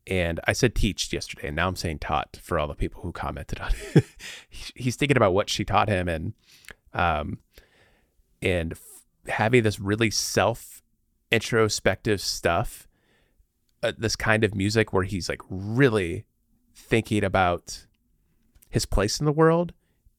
And 0.06 0.38
I 0.44 0.52
said 0.52 0.74
teached 0.74 1.12
yesterday, 1.12 1.48
and 1.48 1.56
now 1.56 1.68
I'm 1.68 1.76
saying 1.76 2.00
taught 2.00 2.38
for 2.42 2.58
all 2.58 2.68
the 2.68 2.74
people 2.74 3.02
who 3.02 3.12
commented 3.12 3.60
on 3.60 3.72
it. 3.94 4.04
he's 4.48 4.96
thinking 4.96 5.16
about 5.16 5.32
what 5.32 5.48
she 5.48 5.64
taught 5.64 5.88
him, 5.88 6.08
and 6.08 6.34
um, 6.92 7.38
and 8.42 8.72
f- 8.72 9.04
having 9.28 9.62
this 9.62 9.80
really 9.80 10.10
self 10.10 10.82
introspective 11.30 12.20
stuff 12.20 12.87
uh, 13.84 13.92
this 13.98 14.16
kind 14.16 14.44
of 14.44 14.54
music 14.54 14.92
where 14.92 15.04
he's 15.04 15.28
like 15.28 15.42
really 15.50 16.24
thinking 16.74 17.22
about 17.22 17.87
his 18.70 18.87
place 18.87 19.20
in 19.20 19.26
the 19.26 19.32
world 19.32 19.74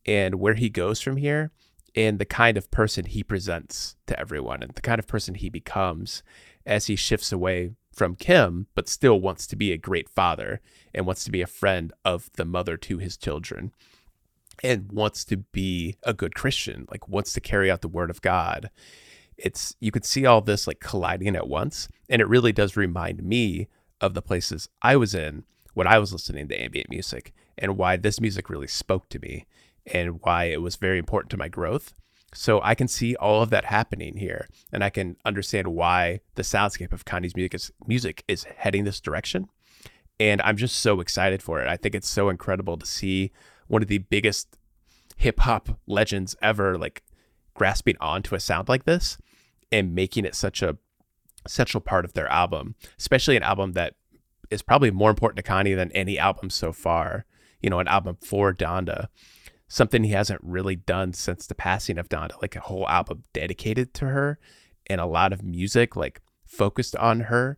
and 0.05 0.35
where 0.35 0.53
he 0.53 0.69
goes 0.69 1.01
from 1.01 1.17
here 1.17 1.51
and 1.95 2.19
the 2.19 2.25
kind 2.25 2.57
of 2.57 2.69
person 2.71 3.05
he 3.05 3.23
presents 3.23 3.95
to 4.07 4.19
everyone 4.19 4.61
and 4.61 4.71
the 4.73 4.81
kind 4.81 4.99
of 4.99 5.07
person 5.07 5.35
he 5.35 5.49
becomes 5.49 6.23
as 6.65 6.87
he 6.87 6.95
shifts 6.95 7.31
away 7.31 7.71
from 7.91 8.15
Kim, 8.15 8.67
but 8.75 8.89
still 8.89 9.21
wants 9.21 9.47
to 9.47 9.55
be 9.55 9.71
a 9.71 9.77
great 9.77 10.09
father 10.09 10.59
and 10.93 11.05
wants 11.05 11.23
to 11.23 11.31
be 11.31 11.41
a 11.41 11.47
friend 11.47 11.93
of 12.03 12.29
the 12.33 12.43
mother 12.43 12.75
to 12.75 12.97
his 12.97 13.15
children 13.15 13.71
and 14.61 14.91
wants 14.91 15.23
to 15.25 15.37
be 15.37 15.95
a 16.03 16.13
good 16.13 16.35
Christian, 16.35 16.85
like 16.91 17.07
wants 17.07 17.31
to 17.33 17.41
carry 17.41 17.71
out 17.71 17.81
the 17.81 17.87
word 17.87 18.09
of 18.09 18.21
God. 18.21 18.69
It's 19.37 19.75
you 19.79 19.91
could 19.91 20.05
see 20.05 20.25
all 20.25 20.41
this 20.41 20.67
like 20.67 20.79
colliding 20.79 21.35
at 21.35 21.47
once 21.47 21.87
and 22.09 22.21
it 22.21 22.27
really 22.27 22.51
does 22.51 22.77
remind 22.77 23.23
me 23.23 23.67
of 24.01 24.13
the 24.13 24.21
places 24.21 24.69
i 24.81 24.95
was 24.95 25.13
in 25.13 25.43
when 25.73 25.87
i 25.87 25.97
was 25.97 26.13
listening 26.13 26.47
to 26.47 26.61
ambient 26.61 26.89
music 26.89 27.33
and 27.57 27.77
why 27.77 27.95
this 27.95 28.19
music 28.19 28.49
really 28.49 28.67
spoke 28.67 29.09
to 29.09 29.19
me 29.19 29.45
and 29.91 30.21
why 30.21 30.45
it 30.45 30.61
was 30.61 30.75
very 30.75 30.97
important 30.97 31.29
to 31.31 31.37
my 31.37 31.47
growth. 31.47 31.93
So 32.33 32.59
i 32.63 32.75
can 32.75 32.87
see 32.87 33.15
all 33.15 33.41
of 33.41 33.49
that 33.51 33.65
happening 33.65 34.17
here 34.17 34.47
and 34.73 34.83
i 34.83 34.89
can 34.89 35.15
understand 35.23 35.69
why 35.69 36.19
the 36.35 36.41
soundscape 36.41 36.91
of 36.91 37.05
kanye's 37.05 37.35
music 37.35 37.53
is, 37.53 37.71
music 37.87 38.23
is 38.27 38.43
heading 38.43 38.83
this 38.83 38.99
direction. 38.99 39.47
And 40.19 40.41
i'm 40.41 40.57
just 40.57 40.77
so 40.77 40.99
excited 40.99 41.41
for 41.41 41.61
it. 41.61 41.67
I 41.67 41.77
think 41.77 41.95
it's 41.95 42.09
so 42.09 42.29
incredible 42.29 42.77
to 42.77 42.85
see 42.85 43.31
one 43.67 43.81
of 43.81 43.87
the 43.87 43.99
biggest 43.99 44.57
hip 45.17 45.39
hop 45.39 45.79
legends 45.87 46.35
ever 46.41 46.77
like 46.77 47.03
grasping 47.53 47.95
onto 48.01 48.35
a 48.35 48.39
sound 48.39 48.67
like 48.67 48.83
this 48.83 49.17
and 49.71 49.95
making 49.95 50.25
it 50.25 50.35
such 50.35 50.61
a 50.61 50.77
central 51.47 51.81
part 51.81 52.05
of 52.05 52.13
their 52.13 52.27
album, 52.27 52.75
especially 52.99 53.37
an 53.37 53.43
album 53.43 53.73
that 53.73 53.95
is 54.49 54.61
probably 54.61 54.91
more 54.91 55.09
important 55.09 55.43
to 55.43 55.51
Kanye 55.51 55.75
than 55.75 55.91
any 55.91 56.19
album 56.19 56.49
so 56.49 56.71
far. 56.71 57.25
You 57.61 57.69
know, 57.69 57.79
an 57.79 57.87
album 57.87 58.17
for 58.21 58.53
Donda, 58.53 59.07
something 59.67 60.03
he 60.03 60.11
hasn't 60.11 60.41
really 60.43 60.75
done 60.75 61.13
since 61.13 61.47
the 61.47 61.55
passing 61.55 61.97
of 61.97 62.09
Donda, 62.09 62.41
like 62.41 62.55
a 62.55 62.61
whole 62.61 62.87
album 62.87 63.23
dedicated 63.33 63.93
to 63.95 64.05
her 64.05 64.39
and 64.87 65.01
a 65.01 65.05
lot 65.05 65.33
of 65.33 65.43
music 65.43 65.95
like 65.95 66.21
focused 66.45 66.95
on 66.95 67.21
her. 67.21 67.57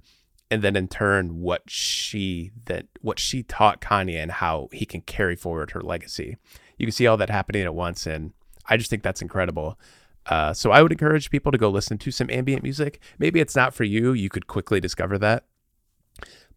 And 0.50 0.62
then 0.62 0.78
in 0.78 0.88
turn, 0.88 1.42
what 1.42 1.64
she 1.68 2.52
that 2.68 2.86
what 3.02 3.20
she 3.20 3.44
taught 3.44 3.82
Kanye 3.82 4.16
and 4.16 4.32
how 4.32 4.70
he 4.72 4.86
can 4.86 5.02
carry 5.02 5.36
forward 5.36 5.72
her 5.72 5.82
legacy. 5.82 6.38
You 6.78 6.86
can 6.86 6.94
see 6.94 7.06
all 7.06 7.18
that 7.18 7.30
happening 7.30 7.64
at 7.64 7.76
once, 7.76 8.06
and 8.08 8.32
I 8.70 8.78
just 8.78 8.90
think 8.90 9.04
that's 9.04 9.22
incredible. 9.22 9.78
Uh, 10.26 10.54
so 10.54 10.72
I 10.72 10.82
would 10.82 10.94
encourage 10.94 11.32
people 11.32 11.52
to 11.52 11.58
go 11.58 11.70
listen 11.70 11.98
to 11.98 12.12
some 12.12 12.30
ambient 12.30 12.64
music. 12.64 13.02
Maybe 13.20 13.42
it's 13.42 13.56
not 13.58 13.74
for 13.74 13.84
you. 13.84 14.14
You 14.14 14.30
could 14.30 14.48
quickly 14.48 14.80
discover 14.80 15.18
that. 15.18 15.44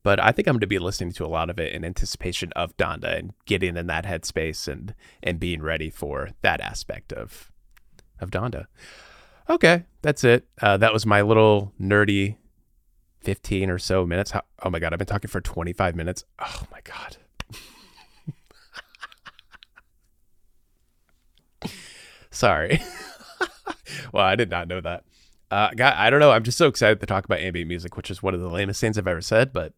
But 0.02 0.18
I 0.18 0.32
think 0.32 0.48
I'm 0.48 0.54
going 0.54 0.60
to 0.60 0.66
be 0.66 0.78
listening 0.78 1.12
to 1.12 1.26
a 1.26 1.28
lot 1.28 1.50
of 1.50 1.58
it 1.58 1.72
in 1.72 1.84
anticipation 1.84 2.52
of 2.56 2.76
Donda 2.76 3.18
and 3.18 3.32
getting 3.44 3.76
in 3.76 3.86
that 3.88 4.04
headspace 4.06 4.66
and 4.66 4.94
and 5.22 5.38
being 5.38 5.62
ready 5.62 5.90
for 5.90 6.30
that 6.42 6.60
aspect 6.60 7.12
of 7.12 7.50
of 8.20 8.30
Donda. 8.30 8.66
Okay, 9.48 9.84
that's 10.02 10.24
it. 10.24 10.46
Uh, 10.62 10.76
that 10.76 10.92
was 10.92 11.04
my 11.04 11.22
little 11.22 11.72
nerdy 11.80 12.36
15 13.20 13.68
or 13.70 13.78
so 13.78 14.06
minutes. 14.06 14.30
How, 14.30 14.42
oh 14.62 14.70
my 14.70 14.78
God, 14.78 14.92
I've 14.92 14.98
been 14.98 15.06
talking 15.06 15.28
for 15.28 15.40
25 15.40 15.94
minutes. 15.96 16.24
Oh 16.38 16.62
my 16.70 16.80
God. 16.84 17.16
Sorry. 22.30 22.80
well, 24.12 24.24
I 24.24 24.36
did 24.36 24.50
not 24.50 24.68
know 24.68 24.80
that. 24.80 25.04
Uh, 25.50 25.70
God, 25.74 25.94
I 25.96 26.10
don't 26.10 26.20
know. 26.20 26.30
I'm 26.30 26.44
just 26.44 26.58
so 26.58 26.68
excited 26.68 27.00
to 27.00 27.06
talk 27.06 27.24
about 27.24 27.40
ambient 27.40 27.68
music, 27.68 27.96
which 27.96 28.10
is 28.10 28.22
one 28.22 28.34
of 28.34 28.40
the 28.40 28.48
lamest 28.48 28.80
things 28.80 28.96
I've 28.96 29.08
ever 29.08 29.20
said. 29.20 29.52
But 29.52 29.74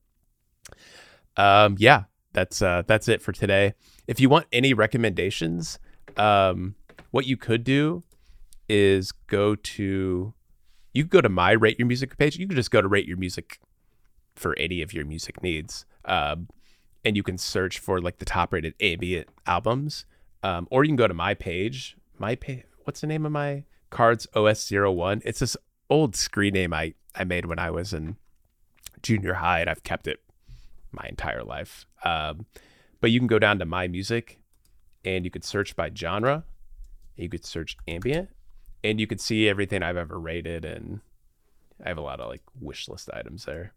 um, 1.37 1.77
yeah, 1.79 2.05
that's 2.33 2.63
uh, 2.63 2.83
that's 2.87 3.09
it 3.09 3.23
for 3.23 3.33
today. 3.33 3.75
If 4.07 4.21
you 4.21 4.29
want 4.29 4.47
any 4.53 4.75
recommendations, 4.75 5.79
um, 6.17 6.75
what 7.11 7.27
you 7.27 7.37
could 7.37 7.65
do 7.65 8.03
is 8.69 9.13
go 9.13 9.55
to 9.55 10.35
you 10.93 11.05
could 11.05 11.11
go 11.11 11.21
to 11.21 11.29
my 11.29 11.53
rate 11.53 11.79
your 11.79 11.87
music 11.87 12.17
page. 12.17 12.39
You 12.39 12.47
can 12.47 12.57
just 12.57 12.71
go 12.71 12.81
to 12.81 12.89
rate 12.89 13.07
your 13.07 13.17
music 13.17 13.59
for 14.35 14.59
any 14.59 14.83
of 14.83 14.93
your 14.93 15.05
music 15.05 15.43
needs, 15.43 15.85
um, 16.05 16.49
and 17.05 17.17
you 17.17 17.23
can 17.23 17.39
search 17.39 17.79
for 17.79 18.01
like 18.01 18.19
the 18.19 18.25
top 18.25 18.53
rated 18.53 18.75
ambient 18.81 19.29
albums, 19.47 20.07
um, 20.43 20.67
or 20.71 20.85
you 20.85 20.89
can 20.89 20.97
go 20.97 21.09
to 21.09 21.15
my 21.15 21.35
page. 21.35 21.97
My 22.19 22.35
page. 22.35 22.65
What's 22.85 23.01
the 23.01 23.07
name 23.07 23.25
of 23.27 23.33
my 23.33 23.65
Cards 23.93 24.27
OS01. 24.35 25.23
It's 25.25 25.39
this 25.39 25.57
old 25.89 26.17
screen 26.17 26.55
name 26.55 26.73
I, 26.73 26.95
I 27.15 27.23
made 27.23 27.47
when 27.47 27.61
I 27.61 27.71
was 27.71 27.93
in 27.93 28.17
junior 29.03 29.35
high, 29.35 29.61
and 29.61 29.71
I've 29.71 29.85
kept 29.85 30.09
it 30.09 30.21
my 30.93 31.07
entire 31.09 31.43
life. 31.43 31.87
Um, 32.05 32.47
but 33.01 33.11
you 33.11 33.19
can 33.19 33.27
go 33.27 33.39
down 33.39 33.59
to 33.59 33.65
My 33.65 33.89
Music 33.89 34.41
and 35.05 35.25
you 35.25 35.31
could 35.31 35.45
search 35.45 35.75
by 35.77 35.91
genre. 35.95 36.45
You 37.17 37.29
could 37.29 37.45
search 37.45 37.77
ambient 37.89 38.29
and 38.85 39.01
you 39.01 39.07
could 39.07 39.21
see 39.21 39.49
everything 39.49 39.83
I've 39.83 39.97
ever 39.97 40.19
rated. 40.19 40.65
And 40.65 41.01
I 41.85 41.89
have 41.89 41.99
a 41.99 42.03
lot 42.03 42.21
of 42.21 42.29
like 42.29 42.43
wish 42.61 42.89
list 42.89 43.11
items 43.13 43.45
there. 43.45 43.75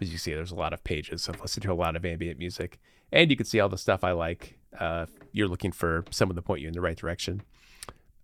As 0.00 0.10
you 0.10 0.18
see, 0.18 0.34
there's 0.34 0.52
a 0.52 0.56
lot 0.56 0.72
of 0.72 0.82
pages. 0.84 1.22
So 1.22 1.32
I've 1.32 1.40
listened 1.40 1.62
to 1.64 1.72
a 1.72 1.74
lot 1.74 1.96
of 1.96 2.04
ambient 2.04 2.38
music 2.38 2.78
and 3.12 3.30
you 3.30 3.36
can 3.36 3.46
see 3.46 3.60
all 3.60 3.68
the 3.68 3.78
stuff 3.78 4.04
I 4.04 4.12
like. 4.12 4.58
Uh, 4.78 5.06
you're 5.32 5.48
looking 5.48 5.72
for 5.72 6.04
someone 6.10 6.36
to 6.36 6.42
point 6.42 6.62
you 6.62 6.68
in 6.68 6.74
the 6.74 6.80
right 6.80 6.96
direction. 6.96 7.42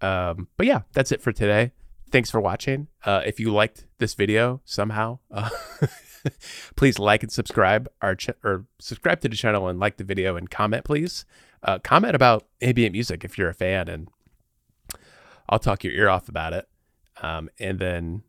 Um, 0.00 0.48
but 0.56 0.66
yeah, 0.66 0.82
that's 0.92 1.12
it 1.12 1.20
for 1.20 1.32
today. 1.32 1.72
Thanks 2.10 2.30
for 2.30 2.40
watching. 2.40 2.88
Uh, 3.04 3.22
if 3.26 3.38
you 3.38 3.52
liked 3.52 3.86
this 3.98 4.14
video 4.14 4.62
somehow, 4.64 5.18
uh, 5.30 5.50
please 6.76 6.98
like 6.98 7.22
and 7.22 7.32
subscribe 7.32 7.88
our 8.02 8.14
ch- 8.14 8.30
or 8.44 8.66
subscribe 8.78 9.20
to 9.20 9.28
the 9.28 9.36
channel 9.36 9.68
and 9.68 9.78
like 9.78 9.96
the 9.96 10.04
video 10.04 10.36
and 10.36 10.50
comment, 10.50 10.84
please. 10.84 11.24
Uh, 11.62 11.78
comment 11.78 12.14
about 12.14 12.46
ambient 12.60 12.92
music 12.92 13.24
if 13.24 13.36
you're 13.36 13.48
a 13.48 13.54
fan, 13.54 13.88
and 13.88 14.08
I'll 15.48 15.58
talk 15.58 15.82
your 15.82 15.92
ear 15.92 16.08
off 16.08 16.28
about 16.28 16.52
it. 16.52 16.68
Um, 17.20 17.48
and 17.58 17.78
then 17.78 18.22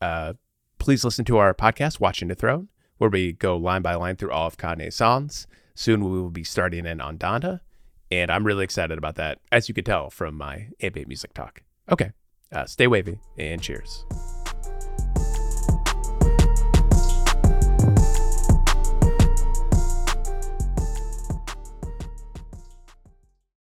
uh, 0.00 0.34
please 0.78 1.04
listen 1.04 1.24
to 1.26 1.38
our 1.38 1.54
podcast, 1.54 2.00
Watching 2.00 2.28
the 2.28 2.34
Throne, 2.34 2.68
where 2.98 3.10
we 3.10 3.32
go 3.32 3.56
line 3.56 3.82
by 3.82 3.94
line 3.94 4.16
through 4.16 4.32
all 4.32 4.46
of 4.46 4.56
Kanye's 4.56 4.96
songs. 4.96 5.46
Soon 5.74 6.04
we 6.04 6.20
will 6.20 6.30
be 6.30 6.44
starting 6.44 6.86
in 6.86 7.00
on 7.00 7.18
Donda 7.18 7.60
and 8.10 8.30
I'm 8.30 8.44
really 8.44 8.64
excited 8.64 8.98
about 8.98 9.16
that, 9.16 9.38
as 9.52 9.68
you 9.68 9.74
could 9.74 9.86
tell 9.86 10.10
from 10.10 10.36
my 10.36 10.68
ambient 10.82 11.08
music 11.08 11.32
talk. 11.34 11.62
Okay, 11.90 12.12
uh, 12.52 12.66
stay 12.66 12.86
wavy 12.86 13.18
and 13.38 13.62
cheers. 13.62 14.04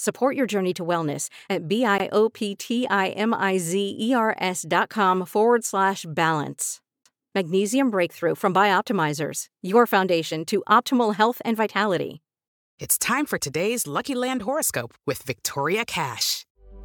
Support 0.00 0.34
your 0.34 0.46
journey 0.46 0.74
to 0.74 0.82
wellness 0.82 1.28
at 1.50 1.68
B-I-O-P-T-I-M-I-Z-E-R-S 1.68 4.64
dot 4.66 4.88
com 4.88 5.26
forward 5.26 5.62
slash 5.62 6.06
balance. 6.08 6.80
Magnesium 7.34 7.90
Breakthrough 7.90 8.34
from 8.34 8.54
Bioptimizers, 8.54 9.44
your 9.60 9.86
foundation 9.86 10.46
to 10.46 10.62
optimal 10.66 11.16
health 11.16 11.42
and 11.44 11.54
vitality. 11.54 12.22
It's 12.78 12.96
time 12.96 13.26
for 13.26 13.38
today's 13.38 13.86
Lucky 13.86 14.14
Land 14.14 14.40
horoscope 14.40 14.94
with 15.06 15.22
Victoria 15.22 15.84
Cash. 15.84 16.46